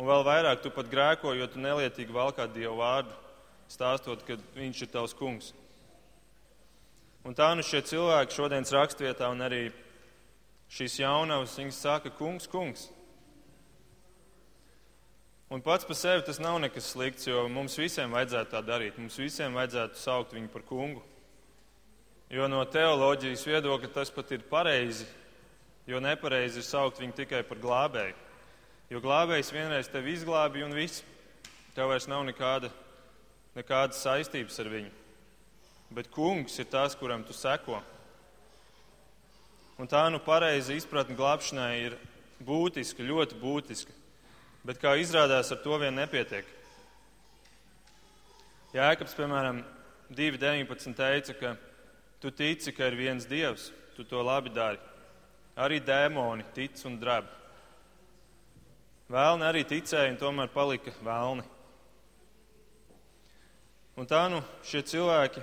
[0.00, 3.12] Un vēl vairāk tu pat grēko, jo tu nelietīgi valkā Dievu vārdu,
[3.68, 5.52] stāstot, ka Viņš ir tavs kungs.
[7.22, 9.66] Un tā nu šie cilvēki šodienas rakstvietā un arī
[10.72, 12.88] šīs jaunavas, viņas saka, kungs, kungs.
[15.52, 18.96] Un pats par sevi tas nav nekas slikts, jo mums visiem vajadzētu tā darīt.
[18.96, 21.02] Mums visiem vajadzētu saukt viņu par kungu.
[22.32, 25.04] Jo no teoloģijas viedokļa tas pat ir pareizi,
[25.84, 28.16] jo nepareizi ir saukt viņu tikai par glābēju.
[28.88, 31.04] Jo glābējs vienreiz tevi izglābi un viss.
[31.76, 32.72] Tev vairs nav nekāda,
[33.56, 34.90] nekādas saistības ar viņu.
[35.92, 37.82] Bet kungs ir tas, kuram tu seko.
[39.80, 41.96] Un tā nu pareiza izpratne glābšanai ir
[42.44, 43.94] būtiska, ļoti būtiska.
[44.62, 46.46] Bet, kā izrādās, ar to vien nepietiek.
[48.72, 49.62] Jēkabs, piemēram,
[50.12, 50.94] 2.19.
[50.96, 51.54] teica, ka
[52.22, 54.78] tu tici, ka ir viens dievs, tu to labi dari.
[55.56, 57.26] Arī dēmoni tic un dreb.
[59.12, 61.44] Vēlni arī ticēja un tomēr palika vēlni.
[64.00, 65.42] Un tā nu šie cilvēki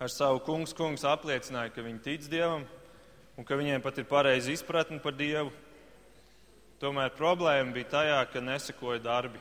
[0.00, 2.64] ar savu kungs, kungs apliecināja, ka viņi tic Dievam
[3.36, 5.52] un ka viņiem pat ir pareiza izpratne par Dievu.
[6.80, 9.40] Tomēr problēma bija tajā, ka nesakoja darbi.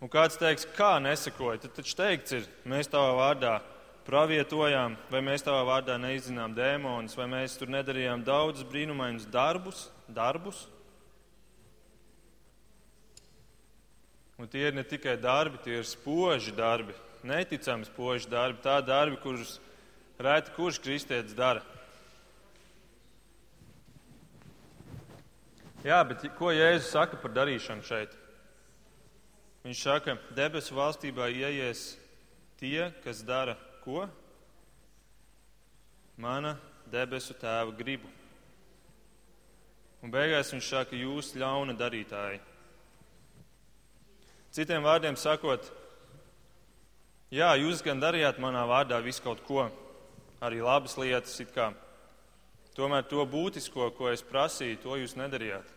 [0.00, 1.64] Un kāds teiks, kā nesakoja?
[1.64, 3.58] Tad taču teikts ir, mēs tavā vārdā
[4.06, 10.64] pravietojām, vai mēs tavā vārdā neizzinām dēmonus, vai mēs tur nedarījām daudzus brīnumainus darbus, darbus.
[14.40, 16.94] Un tie ir ne tikai darbi, tie ir spoži darbi,
[17.26, 19.58] neticami spoži darbi, tā darbi, kurus
[20.20, 21.62] reti kurš kristietis dara.
[25.80, 28.12] Jā, bet ko Jēzus saka par darīšanu šeit?
[29.64, 31.94] Viņš saka, debesu valstībā ieies
[32.60, 34.04] tie, kas dara ko?
[36.20, 36.58] Mana
[36.92, 38.08] debesu tēva gribu.
[40.04, 42.40] Un beigās viņš saka, jūs ļauna darītāji.
[44.52, 45.68] Citiem vārdiem sakot,
[47.30, 49.68] Jā, jūs gan darījāt manā vārdā visu kaut ko,
[50.42, 51.68] arī labas lietas, it kā.
[52.74, 55.68] Tomēr to būtisko, ko es prasīju, to jūs nedarījāt.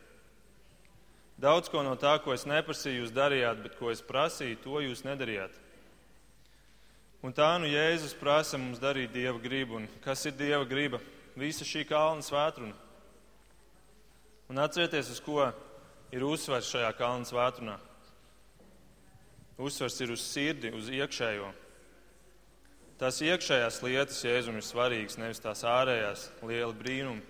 [1.38, 5.06] Daudz ko no tā, ko es neprasīju, jūs darījāt, bet ko es prasīju, to jūs
[5.06, 5.54] nedarījāt.
[7.24, 9.78] Un tā nu Jēzus prasa mums darīt Dieva gribu.
[9.80, 11.00] Un kas ir Dieva griba?
[11.40, 12.74] Visa šī kalna svētruna.
[14.52, 15.46] Un atcerieties, uz ko
[16.12, 17.78] ir uzsvers šajā kalna svētrunā.
[19.58, 21.52] Uzsvars ir uz sirdi, uz iekšējo.
[22.98, 27.22] Tās iekšējās lietas Jēzum ir svarīgas, nevis tās ārējās liela brīnumi.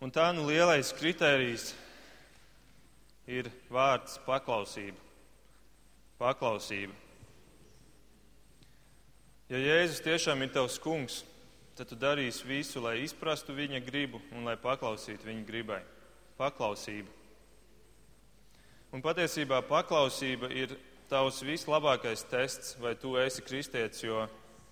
[0.00, 1.70] Un tā nu lielais kritērijs
[3.28, 4.96] ir vārds paklausība.
[6.20, 6.94] Paklausība.
[9.50, 11.22] Ja Jēzus tiešām ir tavs kungs,
[11.74, 15.80] tad tu darīsi visu, lai izprastu viņa gribu un lai paklausītu viņa gribai.
[16.38, 17.19] Paklausība.
[18.90, 20.72] Un patiesībā paklausība ir
[21.10, 24.24] tavs vislabākais tests, vai tu esi kristietis, jo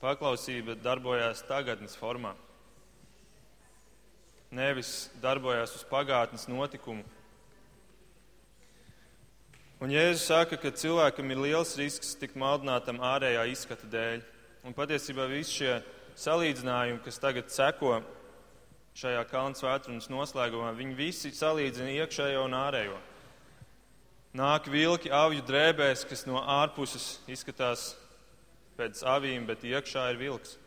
[0.02, 2.32] paklausība darbojās tagadnes formā.
[4.50, 7.04] Nevis darbojās uz pagātnes notikumu.
[9.78, 14.24] Un Jēzus saka, ka cilvēkam ir liels risks tikt maldinātam ārējā izskata dēļ.
[14.66, 15.76] Un patiesībā visi šie
[16.18, 18.00] salīdzinājumi, kas tagad seko
[18.98, 22.98] šajā kalnu svētdienas noslēgumā, viņi visi salīdzina iekšējo un ārējo.
[24.36, 27.94] Nāk vilki avju drēbēs, kas no ārpuses izskatās
[28.76, 30.58] pēc avīm, bet iekšā ir vilks.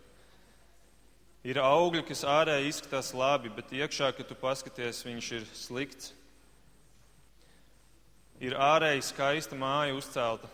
[1.46, 6.12] Ir augļi, kas ārēji izskatās labi, bet iekšā, kad tu paskaties, viņš ir slikts.
[8.42, 10.50] Ir ārēji skaista māja uzcelta,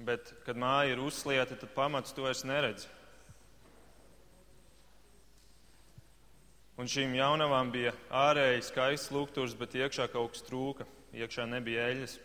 [0.00, 2.88] bet, kad māja ir uzslieta, tad pamats to es neredzu.
[6.80, 12.18] Un šīm jaunavām bija ārēji skaists lūgturs, bet iekšā kaut kas trūka iekšā nebija eļļas.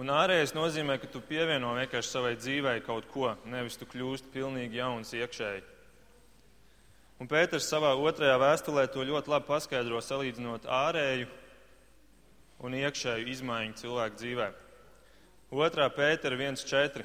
[0.00, 4.80] Un ārējais nozīmē, ka tu pievieno vienkārši savai dzīvei kaut ko, nevis tu kļūsti pilnīgi
[4.80, 5.64] jauns iekšēji.
[7.20, 11.28] Un Pēters savā otrajā vēstulē to ļoti labi paskaidro, salīdzinot ārēju
[12.64, 14.48] un iekšēju izmaiņu cilvēku dzīvē.
[15.52, 17.04] Otrā Pētera 1.4.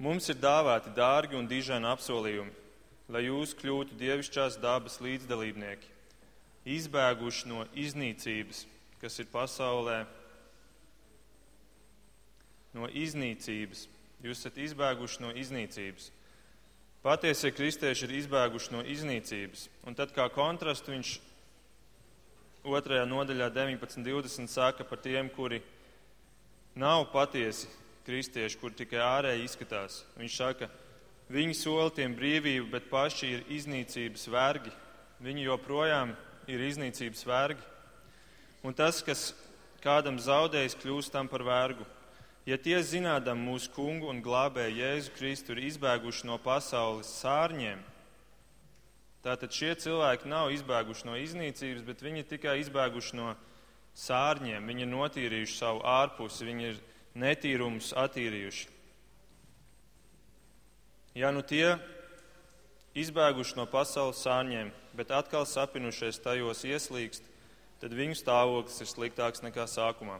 [0.00, 2.56] Mums ir dāvāti dārgi un dižani apsolījumi,
[3.12, 5.90] lai jūs kļūtu dievišķās dabas līdzdalībnieki,
[6.76, 8.64] izbēguši no iznīcības,
[9.00, 10.02] kas ir pasaulē
[12.76, 13.86] no iznīcības.
[14.24, 16.10] Jūs esat izbēguši no iznīcības.
[17.02, 19.68] Patiesie kristieši ir izbēguši no iznīcības.
[19.86, 21.12] Un tad kā kontrastu viņš
[22.66, 25.62] otrajā nodaļā 19.20 saka par tiem, kuri
[26.74, 27.70] nav patiesi
[28.06, 30.02] kristieši, kur tikai ārēji izskatās.
[30.18, 30.68] Viņš saka,
[31.30, 34.74] viņi sola tiem brīvību, bet paši ir iznīcības vergi.
[35.22, 37.64] Viņi joprojām ir iznīcības vergi.
[38.64, 39.34] Un tas, kas
[39.84, 41.84] kādam zaudējis, kļūst tam par vergu.
[42.48, 47.82] Ja tie zinādam mūsu kungu un glābēju Jēzu Kristu ir izbēguši no pasaules sārņiem,
[49.26, 53.34] tātad šie cilvēki nav izbēguši no iznīcības, bet viņi ir tikai izbēguši no
[53.98, 54.64] sārņiem.
[54.70, 56.80] Viņi ir notīrījuši savu ārpusi, viņi ir
[57.18, 58.74] netīrumus attīrījuši.
[61.18, 61.76] Ja nu tie
[63.02, 67.26] izbēguši no pasaules sārņiem, bet atkal sapinušies tajos ieslīgst,
[67.82, 70.18] tad viņu stāvoklis ir sliktāks nekā sākumā.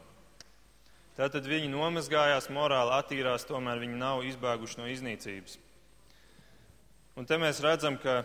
[1.19, 5.57] Tātad viņi nomazgājās, morāli attīrās, tomēr viņi nav izbēguši no iznīcības.
[7.19, 8.21] Un te mēs redzam, ka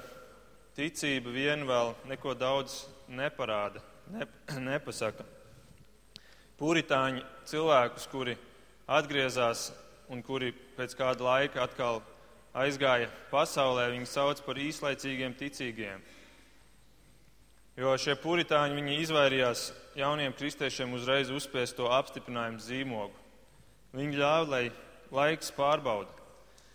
[0.78, 3.82] ticība vien vēl neko daudz neparāda,
[4.14, 4.28] ne,
[4.70, 5.26] nepasaka.
[6.60, 8.36] Puritāņi cilvēkus, kuri
[8.86, 9.72] atgriezās
[10.12, 12.02] un kuri pēc kāda laika atkal
[12.54, 16.02] aizgāja pasaulē, viņi sauc par īslaicīgiem ticīgiem.
[17.74, 23.16] Jo šie puritāņi viņi izvairījās jauniem kristiešiem uzreiz uzspiest to apstiprinājumu zīmogu.
[23.94, 24.64] Viņi ļāva, lai
[25.14, 26.10] laiks pārbauda.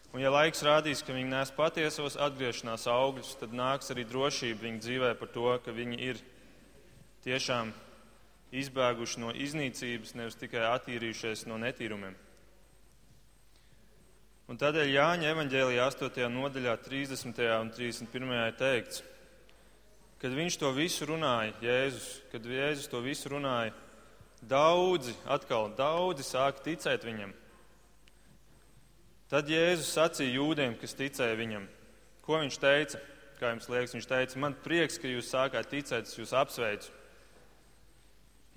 [0.10, 4.82] Un, ja laiks rādīs, ka viņi nes patiesos atgriešanās augļus, tad nāks arī drošība viņu
[4.84, 6.22] dzīvē par to, ka viņi ir
[7.24, 7.72] tiešām
[8.60, 12.18] izbēguši no iznīcības, nevis tikai attīrījušies no netīrumiem.
[14.50, 16.26] Un tādēļ Jāņa evanģēlijā 8.
[16.34, 17.42] nodaļā 30.
[17.62, 18.36] un 31.
[18.48, 19.04] ir teikts,
[20.20, 23.72] Kad viņš to visu runāja, Jēzus, kad Jēzus to visu runāja,
[24.44, 27.32] daudzi, atkal daudzi sāka ticēt viņam.
[29.32, 31.70] Tad Jēzus sacīja jūdiem, kas ticēja viņam,
[32.26, 33.00] ko viņš teica.
[33.40, 36.92] Kā jums liekas, viņš teica, man prieks, ka jūs sākāt ticēt, es jūs apsveicu.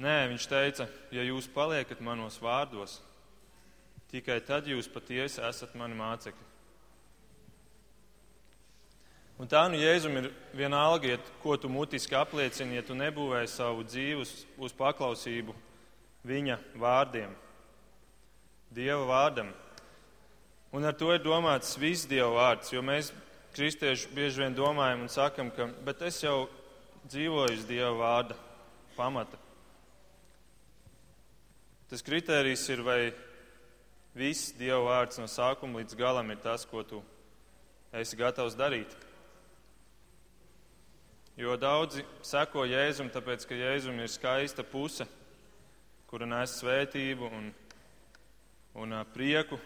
[0.02, 2.96] Nē, viņš teica, ja jūs paliekat manos vārdos,
[4.12, 6.48] tikai tad jūs patiesi esat mani mācekļi.
[9.40, 13.82] Un tā nu Jēzum ir vienalga, ja, ko tu mutiski apliecini, ja tu nebūvēji savu
[13.88, 15.56] dzīvi uz, uz paklausību
[16.28, 17.32] viņa vārdiem,
[18.72, 19.50] Dieva vārdam.
[20.72, 23.10] Un ar to ir domāts viss Dieva vārds, jo mēs
[23.56, 25.68] kristieši bieži vien domājam un sakam, ka
[26.06, 26.46] es jau
[27.08, 28.38] dzīvoju uz Dieva vārda
[28.96, 29.40] pamata.
[31.90, 33.00] Tas kriterijs ir, vai
[34.16, 37.00] viss Dieva vārds no sākuma līdz galam ir tas, ko tu
[37.92, 38.92] esi gatavs darīt.
[41.36, 45.06] Jo daudzi seko Jēzum, tāpēc ka Jēzum ir skaista puse,
[46.10, 47.48] kura nes svētību un,
[48.76, 49.56] un prieku.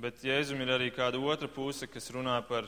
[0.00, 2.66] Bet Jēzum ir arī kāda otra puse, kas runā par,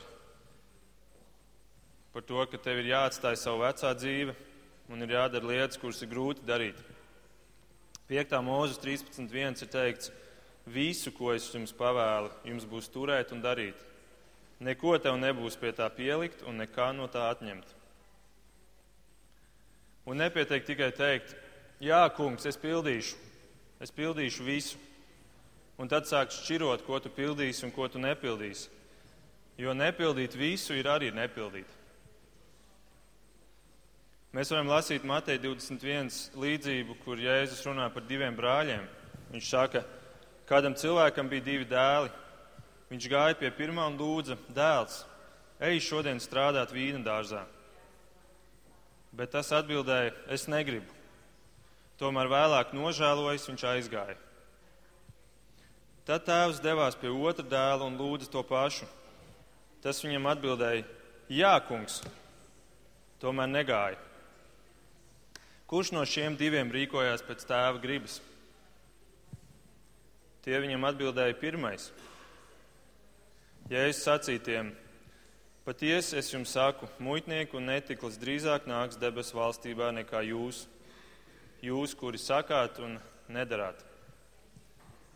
[2.15, 4.35] par to, ka tev ir jāatstāj savu vecā dzīve
[4.91, 6.79] un ir jādara lietas, kuras ir grūti darīt.
[8.09, 8.37] 5.
[8.43, 10.11] mūzes 13.1 ir teikts,
[10.67, 13.79] visu, ko es jums pavēlu, jums būs turēt un darīt
[14.63, 17.67] Neko tev nebūs pie tā pielikt un nekā no tā atņemt.
[20.07, 21.33] Un nepietiek tikai teikt,
[21.83, 23.17] jā, kungs, es pildīšu,
[23.83, 24.79] es pildīšu visu.
[25.79, 28.69] Un tad sāks šķirot, ko tu pildīsi un ko tu nepildīsi.
[29.59, 31.67] Jo nepildīt visu ir arī nepildīt.
[34.33, 36.07] Mēs varam lasīt Mateja 21
[36.41, 38.87] līdzību, kur Jēzus runā par diviem brāļiem.
[39.29, 39.83] Viņš saka,
[40.49, 42.09] kādam cilvēkam bija divi dēli.
[42.89, 45.03] Viņš gāja pie pirmā un lūdza, dēls,
[45.61, 47.43] ej šodien strādāt vīna dārzā.
[49.13, 50.89] Bet tas atbildēja, es negribu.
[52.01, 54.15] Tomēr vēlāk nožēlojis, viņš aizgāja.
[56.09, 58.89] Tad tēvs devās pie otra dēla un lūdza to pašu.
[59.85, 60.87] Tas viņam atbildēja,
[61.29, 62.01] jā, kungs,
[63.21, 64.01] tomēr negāja.
[65.67, 68.19] Kurš no šiem diviem rīkojās pēc tēva gribas?
[70.43, 71.87] Tie viņam atbildēja pirmais.
[73.71, 74.73] Jēzus sacītiem:
[75.63, 80.65] Patiesi es jums saku, muitnieku un netiklis drīzāk nāks debesu valstībā nekā jūs.
[81.63, 82.97] jūs, kuri sakāt un
[83.31, 83.79] nedarāt.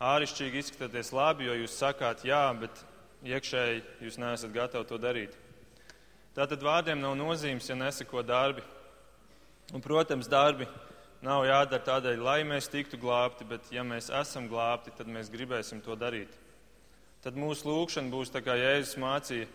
[0.00, 2.80] Ārišķīgi izskatāties labi, jo jūs sakāt jā, bet
[3.26, 5.36] iekšēji jūs neesat gatavi to darīt.
[6.32, 8.62] Tātad vārdiem nav nozīmes, ja neseko darbi.
[9.74, 10.64] Un, protams, darbi
[11.20, 15.82] nav jādara tādēļ, lai mēs tiktu glābti, bet ja mēs esam glābti, tad mēs gribēsim
[15.84, 16.32] to darīt.
[17.20, 19.48] Tad mūsu lūkšana būs tā kā Jēzus mācīja.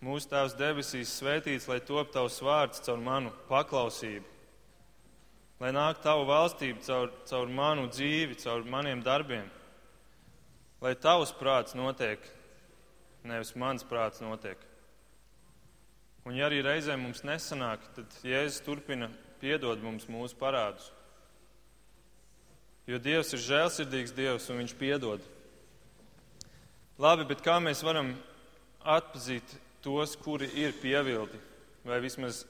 [0.00, 4.24] Mūsu Tēvs debesīs svētīts, lai top tavs vārds caur manu paklausību.
[5.60, 9.44] Lai nāk tavu valstību caur, caur manu dzīvi, caur maniem darbiem.
[10.80, 12.24] Lai tavs prāts notiek,
[13.28, 14.56] nevis mans prāts notiek.
[16.24, 20.90] Un ja arī reizē mums nesanāk, tad Jēzus turpina piedod mums mūsu parādus.
[22.88, 25.24] Jo Dievs ir žēlsirdīgs Dievs un Viņš piedod.
[27.00, 28.12] Labi, bet kā mēs varam
[28.84, 31.38] atpazīt tos, kuri ir pievilti,
[31.86, 32.42] vai vismaz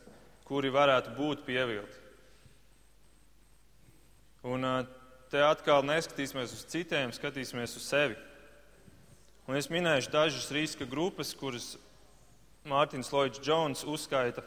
[0.48, 1.98] kuri varētu būt pievilti?
[4.50, 4.64] Un
[5.31, 8.16] te atkal neskatīsimies uz citiem, skatīsimies uz sevi.
[9.46, 11.76] Un es minēšu dažas riska grupas, kuras
[12.70, 14.42] Mārtiņš Lloyds Jones uzskaita.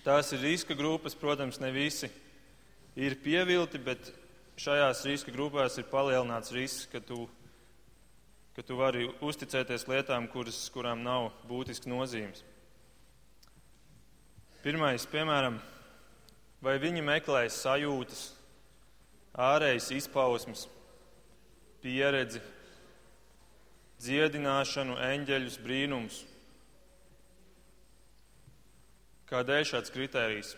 [0.00, 2.08] Tās ir riska grupas, protams, ne visi
[2.96, 4.12] ir pievilti, bet
[4.60, 7.26] šajās riska grupās ir palielināts risks, ka tu,
[8.56, 12.40] ka tu vari uzticēties lietām, kuras, kurām nav būtisks nozīmes.
[14.64, 15.60] Pirmais, piemēram,
[16.64, 18.24] vai viņi meklēs sajūtas,
[19.36, 20.66] ārējas izpausmes,
[21.84, 22.40] pieredzi,
[24.00, 26.24] dziedināšanu, eņģeļus, brīnumus.
[29.30, 30.56] Kādēļ šāds kritērijs?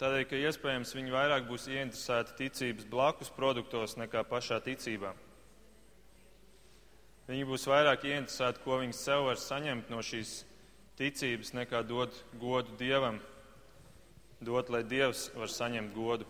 [0.00, 5.10] Tādēļ, ka iespējams viņi vairāk būs ieinteresēti ticības blakus produktos nekā pašā ticībā.
[7.26, 10.32] Viņi būs vairāk ieinteresēti, ko viņi sev var saņemt no šīs
[10.96, 13.20] ticības, nekā dot godu Dievam,
[14.40, 16.26] dot, lai Dievs var saņemt godu.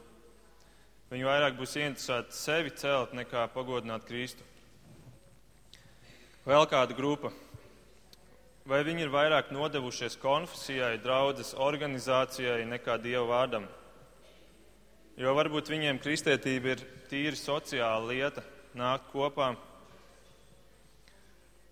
[1.14, 4.42] Viņi vairāk būs ieinteresēti sevi celt, nekā pagodināt Kristu.
[6.42, 7.31] Vēl kāda grupa
[8.62, 13.64] Vai viņi ir vairāk nodevušies konfesijai, draudzes organizācijai nekā Dieva vārdam?
[15.18, 18.44] Jo varbūt viņiem kristietība ir tīri sociāla lieta,
[18.79, 19.48] nākt kopā.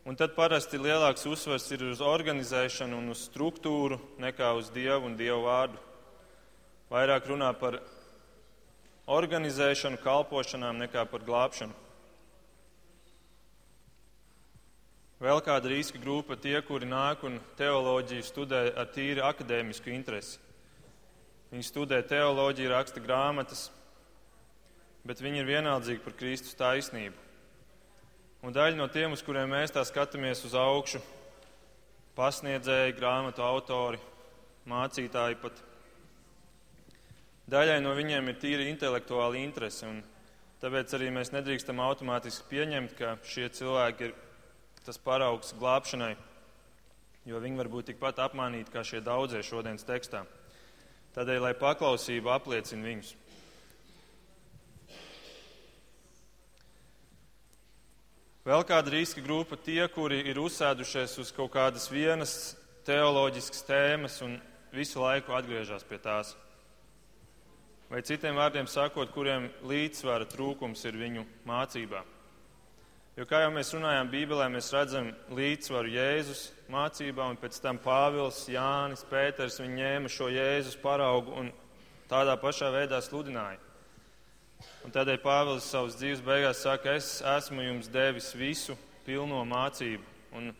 [0.02, 5.14] Un tad parasti lielāks uzsvers ir uz organizēšanu un uz struktūru nekā uz Dievu un
[5.14, 5.78] Dievu vārdu.
[6.90, 7.78] Vairāk runā par
[9.06, 11.89] organizēšanu, kalpošanām nekā par glābšanu.
[15.20, 20.38] Vēl kāda riska grupa- tie, kuri nāk un teoloģiju studē ar tīri akadēmisku interesi.
[21.52, 23.68] Viņi studē teoloģiju, raksta grāmatas,
[25.04, 27.12] bet viņi ir vienaldzīgi par Kristus taisnību.
[28.42, 31.02] Un daļa no tiem, uz kuriem mēs tā skatāmies uz augšu,
[32.16, 34.00] pasniedzēji, grāmatu autori,
[34.66, 35.52] mācītāji pat.
[37.50, 40.02] Daļai no viņiem ir tīri intelektuāla interese, un
[40.62, 44.14] tāpēc arī mēs nedrīkstam automātiski pieņemt, ka šie cilvēki ir
[44.90, 46.16] tas paraugs glābšanai,
[47.22, 50.24] jo viņi var būt tikpat apmānīti kā šie daudzie šodienas tekstā.
[51.14, 53.12] Tādēļ, lai paklausība apliecina viņus.
[58.42, 64.40] Vēl kāda riska grupa- tie, kuri ir uzsēdušies uz kaut kādas vienas teoloģiskas tēmas un
[64.72, 66.34] visu laiku atgriežas pie tās.
[67.90, 72.02] Vai citiem vārdiem sakot, kuriem līdzsvara trūkums ir viņu mācībā.
[73.18, 78.44] Jo, kā jau mēs runājām Bībelē, mēs redzam līdzsvaru Jēzus mācībā, un pēc tam Pāvils,
[78.46, 81.48] Jānis, Pēters, viņi ņēma šo Jēzus paraugu un
[82.10, 83.58] tādā pašā veidā sludināja.
[84.86, 90.06] Un tādēļ Pāvils savas dzīves beigās saka, es esmu jums devis visu pilno mācību,
[90.38, 90.52] un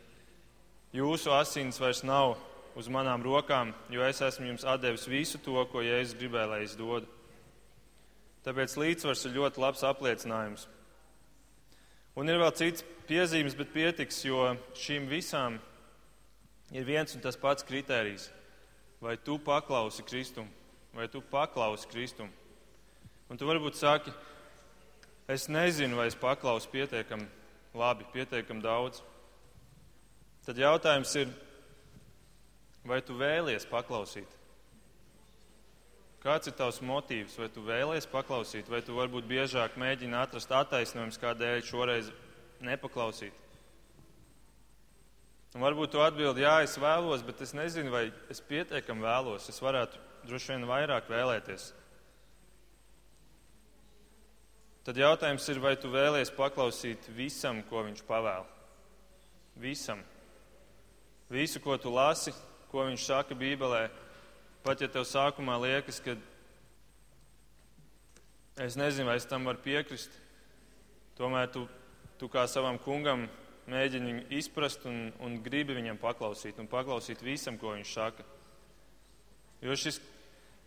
[0.97, 2.35] jūsu asins vairs nav
[2.75, 6.75] uz manām rokām, jo es esmu jums atdevis visu to, ko Jēzus gribēja, lai es
[6.75, 7.07] dodu.
[8.43, 10.67] Tāpēc līdzsvars ir ļoti labs apliecinājums.
[12.19, 15.61] Un ir vēl cits piezīmes, bet pietiks, jo šīm visām
[16.75, 18.29] ir viens un tas pats kritērijs.
[19.01, 20.49] Vai tu paklausi Kristum,
[20.93, 22.29] vai tu paklausi Kristum?
[23.31, 24.13] Un tu varbūt saki,
[25.31, 27.29] es nezinu, vai es paklausu pietiekami
[27.79, 29.05] labi, pietiekami daudz.
[30.45, 31.31] Tad jautājums ir,
[32.85, 34.40] vai tu vēlies paklausīt?
[36.21, 37.39] Kāds ir tavs motīvs?
[37.41, 42.11] Vai tu vēlies paklausīt, vai tu varbūt biežāk mēģini atrast attaisnojumus, kādēļ šoreiz
[42.61, 43.37] nepaklausīt?
[45.57, 49.49] Un varbūt tu atbildi, jā, es vēlos, bet es nezinu, vai es pietiekami vēlos.
[49.51, 49.99] Es varētu
[50.29, 51.71] droši vien vairāk vēlēties.
[54.87, 58.47] Tad jautājums ir, vai tu vēlies paklausīt visam, ko viņš pavēl?
[59.61, 60.05] Visam.
[61.31, 62.33] Visu, ko tu lasi,
[62.71, 63.85] ko viņš saka Bībelē,
[64.65, 66.19] Pat ja tev sākumā liekas, ka
[68.61, 70.13] Es nezinu, vai es tam varu piekrist.
[71.17, 71.63] Tomēr tu,
[72.21, 73.23] tu kā savam kungam
[73.73, 78.27] mēģini viņu izprast un, un gribi viņam paklausīt un paklausīt visam, ko viņš saka.
[79.65, 79.97] Jo šis,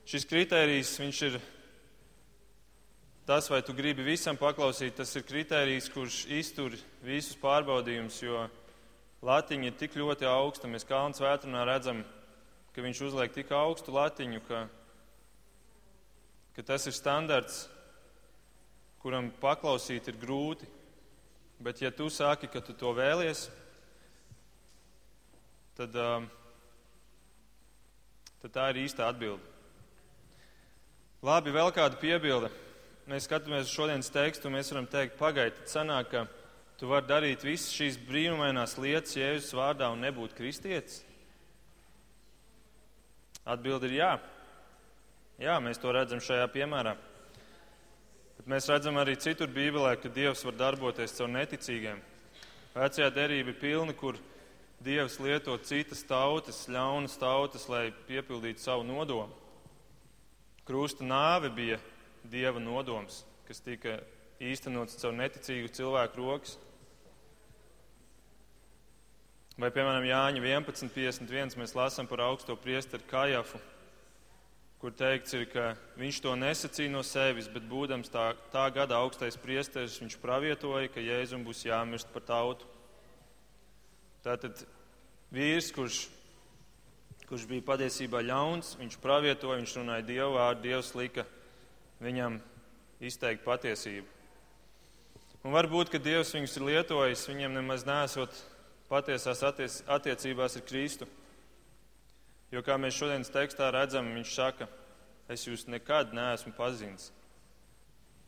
[0.10, 1.38] šis kritērijs, viņš ir
[3.30, 6.74] tas, vai tu gribi visam paklausīt, tas ir kritērijs, kurš iztur
[7.06, 8.48] visus pārbaudījumus, jo
[9.22, 10.66] latiņa ir tik ļoti augsta.
[10.66, 12.22] Mēs Kalnu svētrunā redzam, ka
[12.82, 14.63] viņš uzliek tik augstu latiņu, ka,
[16.55, 17.67] ka tas ir standarts,
[19.03, 20.65] kuram paklausīt ir grūti.
[21.63, 23.45] Bet, ja tu saki, ka tu to vēlies,
[25.78, 26.26] tad, uh,
[28.41, 29.45] tad tā ir īsta atbilde.
[31.24, 32.49] Labi, vēl kāda piebilde.
[33.07, 36.26] Mēs skatāmies uz šodienas tekstu, un mēs varam teikt, pagaidi, sanāk, ka
[36.80, 41.03] tu vari darīt visas šīs brīnumainās lietas Jēzus vārdā un nebūt kristietis?
[43.44, 44.12] Atbilde ir jā.
[45.41, 46.94] Jā, mēs to redzam šajā piemērā.
[48.38, 52.00] Bet mēs redzam arī citur Bībelē, ka Dievs var darboties caur neticīgiem.
[52.74, 54.18] Vecajā derība ir pilna, kur
[54.84, 59.32] Dievs lieto citas tautas, ļaunas tautas, lai piepildītu savu nodomu.
[60.68, 61.78] Krusta nāve bija
[62.24, 63.98] Dieva nodoms, kas tika
[64.44, 66.58] īstenots caur neticīgu cilvēku rokas.
[69.54, 71.51] Vai, piemēram, Jāņa 11.51.
[71.62, 73.60] mēs lasām par augsto priesteru Kajafu,
[74.82, 79.38] kur teikts, ir, ka viņš to nesacīja no sevis, bet būdams tā, tā gada augstais
[79.38, 82.66] priesteris, viņš pravietoja, ka Jēzum būs jāmirst par tautu.
[84.26, 84.64] Tātad
[85.30, 85.99] vīrs, kurš,
[87.30, 91.28] kurš bija patiesībā ļauns, viņš pravietoja, viņš runāja Dievu vārdu, Dievs lika
[92.01, 92.39] viņam
[93.06, 94.10] izteikt patiesību.
[95.45, 98.41] Un varbūt, ka Dievs viņus ir lietojis, viņiem nemaz nesot
[98.94, 101.10] patiesās attiec, attiecībās ar Kristu.
[102.54, 104.70] Jo, kā mēs šodienas tekstā redzam, viņš saka,
[105.34, 107.10] es jūs nekad neesmu pazinis.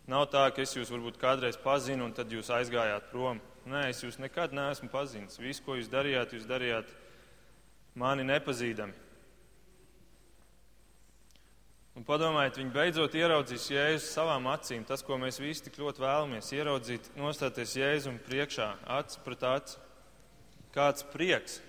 [0.10, 3.42] Nav tā, ka es jūs varbūt kādreiz pazinu un tad jūs aizgājāt prom.
[3.70, 5.40] Nē, es jūs nekad neesmu pazinis.
[5.42, 6.92] Visu, ko jūs darījāt, jūs darījāt
[7.98, 9.02] mani nepazīdami.
[11.96, 16.52] Un padomājiet, viņi beidzot ieraudzīs Jēzu savām acīm, tas, ko mēs visi tik ļoti vēlamies,
[16.58, 19.85] ieraudzīt, nostāties Jēzum priekšā, acis pret aci.
[20.76, 21.62] Kāds prieks!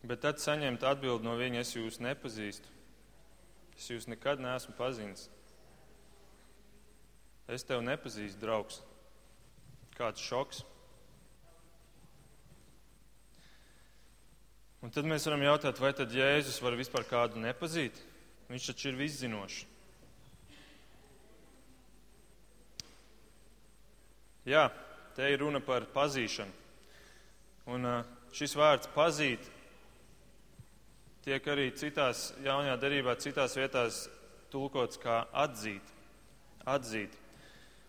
[0.00, 2.70] Bet tad saņemt atbildi no viņa, es jūs nepazīstu.
[3.76, 5.26] Es jūs nekad neesmu pazinis.
[7.50, 8.80] Es tevi nepazīstu, draugs.
[9.98, 10.62] Kāds šoks.
[14.80, 17.98] Un tad mēs varam jautāt, vai tad Jēzus var vispār kādu nepazīt?
[18.48, 19.66] Viņš taču ir viszinošs.
[24.48, 24.64] Jā,
[25.14, 26.59] te ir runa par pazīšanu.
[27.68, 27.86] Un
[28.32, 29.44] šis vārds pazīt
[31.24, 34.06] tiek arī citās jaunajā derībā, citās vietās
[34.50, 35.82] tulkots kā atzīt.
[36.66, 37.10] atzīt.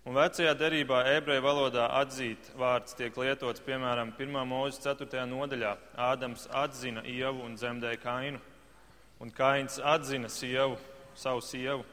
[0.02, 4.38] Un vecajā derībā, ebreju valodā atzīt vārds tiek lietots piemēram 1.
[4.50, 5.26] mūža 4.
[5.30, 5.76] nodaļā.
[5.94, 8.40] Ādams atzina ievu un dzemdēja kainu,
[9.22, 10.80] un kains atzina sievu,
[11.14, 11.86] savu sievu.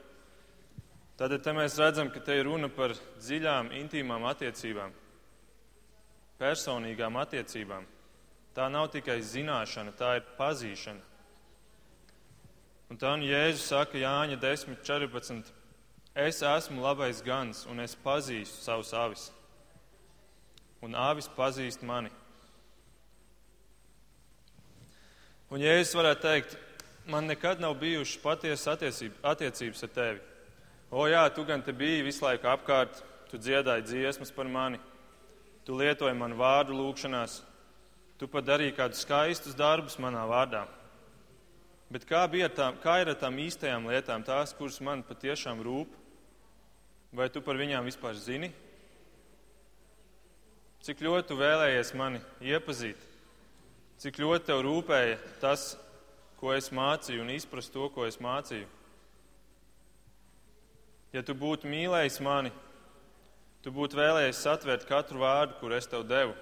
[1.19, 4.95] Tad te mēs redzam, ka te ir runa par dziļām, intīmām attiecībām,
[6.39, 7.87] personīgām attiecībām.
[8.55, 11.03] Tā nav tikai zināšana, tā ir pazīšana.
[12.89, 15.51] Un tā nu Jēzus saka Jāņa 10, 14.
[16.19, 19.27] Es esmu labais gans un es pazīstu savus avis.
[20.83, 22.11] Un avis pazīst mani.
[25.53, 26.57] Un Jēzus varētu teikt,
[27.09, 28.69] man nekad nav bijušas patiesas
[29.23, 30.21] attiecības ar tevi.
[30.91, 34.81] O jā, tu gan te biji visu laiku apkārt, tu dziedāji dziesmas par mani,
[35.69, 37.43] tu lietoji manu vārdu lūgšanās,
[38.17, 40.63] tu pat darīji kādus skaistus darbus manā vārdā.
[41.93, 42.23] Bet kā,
[42.57, 45.93] tām, kā ir ar tām īstajām lietām, tās, kuras man patiešām rūp?
[47.13, 48.49] Vai tu par viņām vispār zini?
[50.89, 53.05] Cik ļoti tu vēlējies mani iepazīt?
[54.01, 55.75] Cik ļoti tev rūpēja tas,
[56.41, 58.65] ko es mācīju, un izprast to, ko es mācīju?
[61.13, 62.55] Ja tu būtu mīlējis mani,
[63.65, 66.37] tu būtu vēlējies satvērt katru vārdu, kur es tev devu.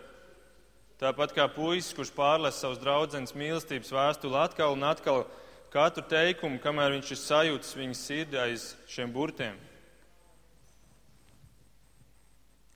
[1.01, 5.27] Tāpat kā puisis, kurš pārlasa savus draudzenes mīlestības vēstuli atkal un atkal,
[5.73, 9.59] katru teikumu, kamēr viņš ir sajūtis viņas sirdī aiz šiem burtiem.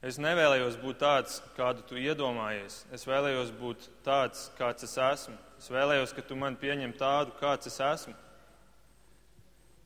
[0.01, 2.87] Es nevēlējos būt tāds, kādu tu iedomājies.
[2.93, 5.37] Es vēlējos būt tāds, kāds es esmu.
[5.61, 8.15] Es vēlējos, ka tu mani pieņem tādu, kāds es esmu.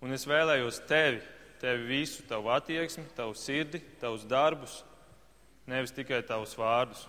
[0.04, 1.18] Un es vēlējos tevi,
[1.64, 4.82] tevi visu, tavu attieksmi, tavu sirdi, tavus darbus,
[5.66, 7.06] nevis tikai tavus vārdus.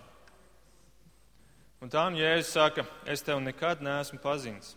[1.84, 4.72] Un tā nu Jēzus saka, es tevi nekad neesmu pazinis.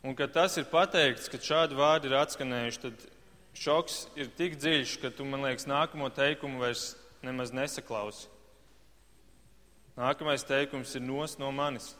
[0.00, 3.04] Un kad tas ir pateikts, kad šādi vārdi ir atskanējuši, tad
[3.60, 8.30] šoks ir tik dziļš, ka tu, man liekas, nākamo teikumu vairs nemaz nesaklausi.
[10.00, 11.92] Nākamais teikums ir nos no manis.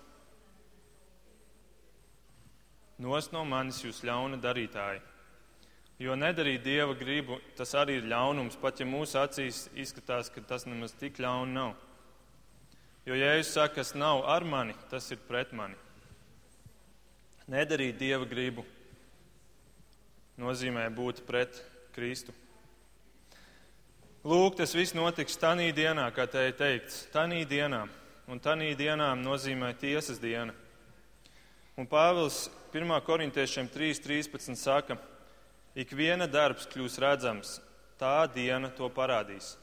[2.97, 5.03] Nos no manis jūs ļauna darītāji.
[6.01, 10.65] Jo nedarīt dieva gribu, tas arī ir ļaunums, pat ja mūsu acīs izskatās, ka tas
[10.65, 11.75] nemaz tik ļauni nav.
[13.05, 15.77] Jo, ja es saku, kas nav ar mani, tas ir pret mani.
[17.51, 18.65] Nedarīt dieva gribu
[20.41, 21.61] nozīmē būt pret
[21.93, 22.33] Kristu.
[24.25, 27.87] Lūk, tas viss notiks tanī dienā, kā te ir teikts, tanī dienā.
[28.31, 30.55] Un tanī dienā nozīmē tiesas diena.
[31.77, 32.93] Un Pāvils 1.
[33.05, 34.97] korintiešiem 3.13 saka,
[35.75, 37.59] ik viena darbs kļūs redzams,
[38.01, 39.55] tā diena to parādīs.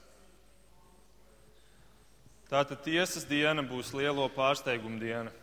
[2.47, 5.33] Tātad tiesas diena būs lielo pārsteigumu diena.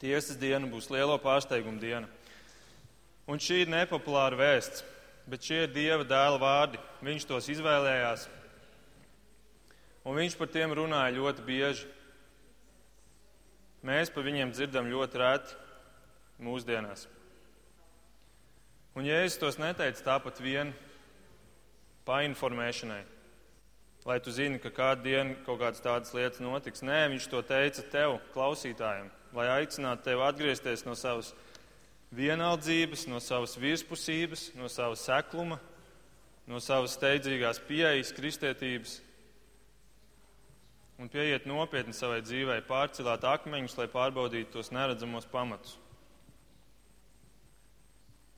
[0.00, 2.08] Tiesas diena būs lielo pārsteigumu diena.
[3.28, 4.82] Un šī ir nepopulāra vēsts,
[5.30, 6.80] bet šie ir Dieva dēla vārdi.
[7.04, 8.26] Viņš tos izvēlējās,
[10.02, 11.90] un viņš par tiem runāja ļoti bieži.
[13.86, 15.56] Mēs par viņiem dzirdam ļoti reti
[16.42, 17.06] mūsdienās.
[18.92, 20.74] Un Jēzus tos neteica tāpat vien
[22.04, 23.00] painformēšanai,
[24.04, 26.84] lai tu zini, ka kādu dienu kaut kādas tādas lietas notiks.
[26.84, 31.32] Nē, viņš to teica tev, klausītājiem, lai aicinātu tevi atgriezties no savas
[32.12, 35.56] vienaldzības, no savas virspusības, no savas sekluma,
[36.44, 38.98] no savas steidzīgās pieejas kristietības
[41.00, 45.78] un pieiet nopietni savai dzīvei, pārcilāt akmeņus, lai pārbaudītu tos neredzamos pamatus.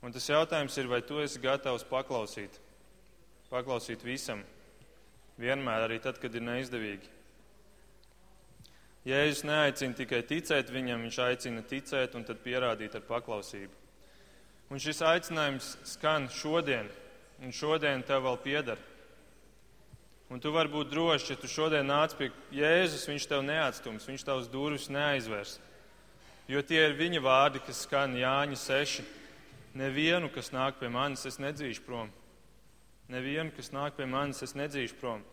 [0.04, 2.58] Un tas jautājums ir, vai tu esi gatavs paklausīt?
[3.48, 4.42] Paklausīt visam,
[5.40, 7.08] vienmēr arī tad, kad ir neizdevīgi.
[9.08, 13.72] Jēzus neaicina tikai ticēt viņam, viņš aicina ticēt un tad pierādīt ar paklausību.
[14.72, 16.88] Un šis aicinājums skan šodien,
[17.40, 18.84] un šodien tev vēl pieder.
[20.32, 24.24] Un tu vari būt drošs, ja tu šodien nāc pie Jēzus, viņš tev neatstums, viņš
[24.28, 25.58] tavus durvis neaizvērs.
[26.48, 29.23] Jo tie ir viņa vārdi, kas skan Jāņa 6
[29.74, 32.12] Nevienu, kas nāk pie manis, es nedzīšu prom.
[33.10, 35.24] Nevienu, kas nāk pie manis, es nedzīšu prom.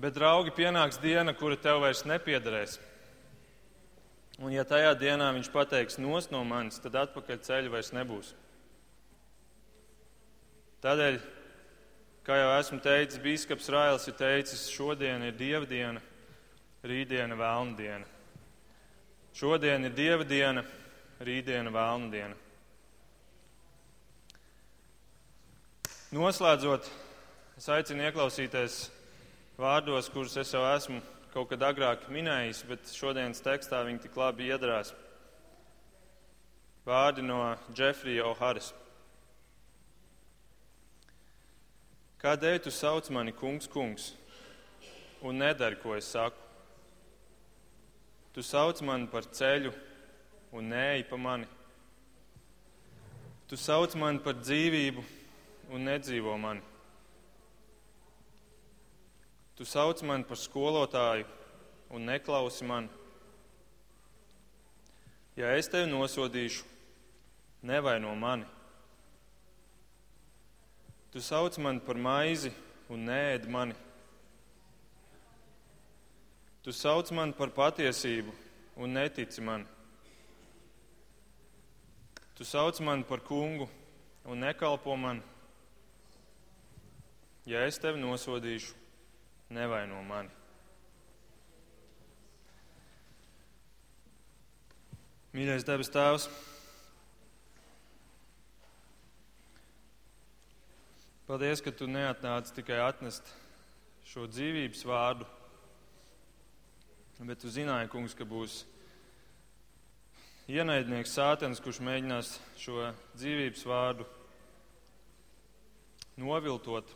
[0.00, 2.78] Bet, draugi, pienāks diena, kura tev vairs nepiederēs.
[4.40, 8.30] Un, ja tajā dienā viņš pateiks nos no manis, tad atpakaļ ceļa vairs nebūs.
[10.80, 11.18] Tādēļ,
[12.24, 16.00] kā jau esmu teicis, Bīskaps Rails ir teicis, šodien ir dieva diena,
[16.80, 18.08] rītdiena vēlna diena.
[19.36, 20.64] Šodien ir dieva diena,
[21.20, 22.36] rītdiena, vēlna diena.
[26.16, 26.88] Noslēdzot,
[27.60, 28.78] es aicinu ieklausīties
[29.60, 34.48] vārdos, kurus es jau esmu kaut kad agrāk minējis, bet šodienas tekstā viņi tik labi
[34.48, 34.94] iedarās.
[36.88, 38.72] Vārdi no Džefrija O'Haras.
[42.20, 44.10] Kādēļ tu sauc mani kungs, kungs,
[45.22, 46.48] un nedari, ko es saku?
[48.34, 49.72] Tu sauc mani par ceļu,
[50.52, 51.48] un nēji pa mani.
[53.50, 55.02] Tu sauc mani par dzīvību
[55.74, 56.62] un nedzīvo mani.
[59.58, 61.26] Tu sauc mani par skolotāju
[61.90, 62.88] un neklausi mani.
[65.38, 66.64] Ja es tevi nosodīšu,
[67.66, 68.46] nevaino mani.
[71.10, 72.52] Tu sauc mani par maizi
[72.90, 73.74] un nēd mani.
[76.62, 78.34] Tu sauc mani par patiesību
[78.76, 79.66] un netici mani.
[82.40, 83.68] Tu sauc mani par kungu
[84.24, 85.18] un nekalpo man.
[87.44, 88.72] Ja es tevi nosodīšu,
[89.52, 90.32] nevaino mani.
[95.36, 96.30] Mīļais debes Tēvs,
[101.28, 103.28] paldies, ka Tu neatnāci tikai atnest
[104.14, 105.28] šo dzīvības vārdu,
[107.20, 108.62] bet Tu zināji, kungs, ka būs
[110.50, 114.06] ienaidnieks sātens, kurš mēģinās šo dzīvības vārdu
[116.18, 116.90] noviltot,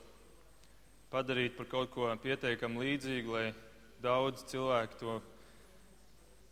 [1.12, 3.52] padarīt par kaut ko pietiekami līdzīgu, lai
[4.02, 5.14] daudz cilvēku to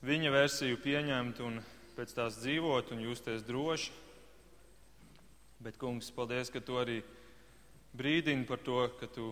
[0.06, 1.58] viņa versiju pieņemtu un
[1.96, 3.90] pēc tās dzīvot un justies droši.
[5.62, 7.00] Bet, kungs, paldies, ka tu arī
[7.94, 9.28] brīdini par to, ka tu,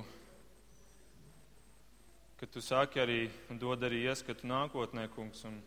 [2.39, 5.43] ka tu saki arī un dod arī ieskatu nākotnē, kungs.
[5.49, 5.59] Un,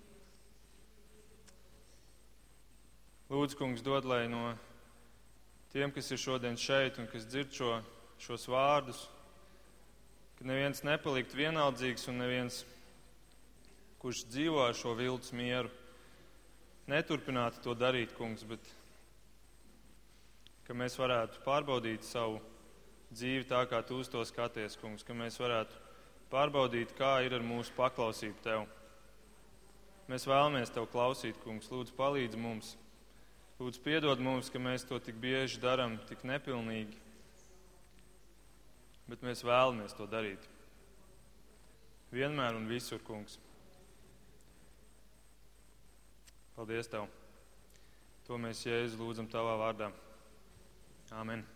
[3.34, 4.51] Lūdzu, kungs, dod, lai no
[5.73, 7.69] tiem, kas ir šodien šeit un kas dzird šo,
[8.21, 8.99] šos vārdus,
[10.38, 12.59] ka neviens nepalikt vienaldzīgs un neviens,
[14.03, 15.71] kurš dzīvo ar šo viltus mieru,
[16.93, 18.69] neturpinātu to darīt, kungs, bet
[20.67, 22.38] ka mēs varētu pārbaudīt savu
[23.15, 25.81] dzīvi tā, kā tu uz to skaties, kungs, ka mēs varētu
[26.29, 28.69] pārbaudīt, kā ir ar mūsu paklausību tev.
[30.05, 32.75] Mēs vēlamies tev klausīt, kungs, lūdzu, palīdzi mums.
[33.64, 36.97] Lūdzu, piedod mums, ka mēs to tik bieži darām, tik nepilnīgi.
[39.07, 40.43] Bet mēs vēlamies to darīt.
[42.11, 43.38] Vienmēr un visur, kungs.
[46.57, 47.07] Paldies Tev!
[48.28, 49.93] To mēs Jēzu lūdzam Tavā vārdā.
[51.16, 51.47] Āmen!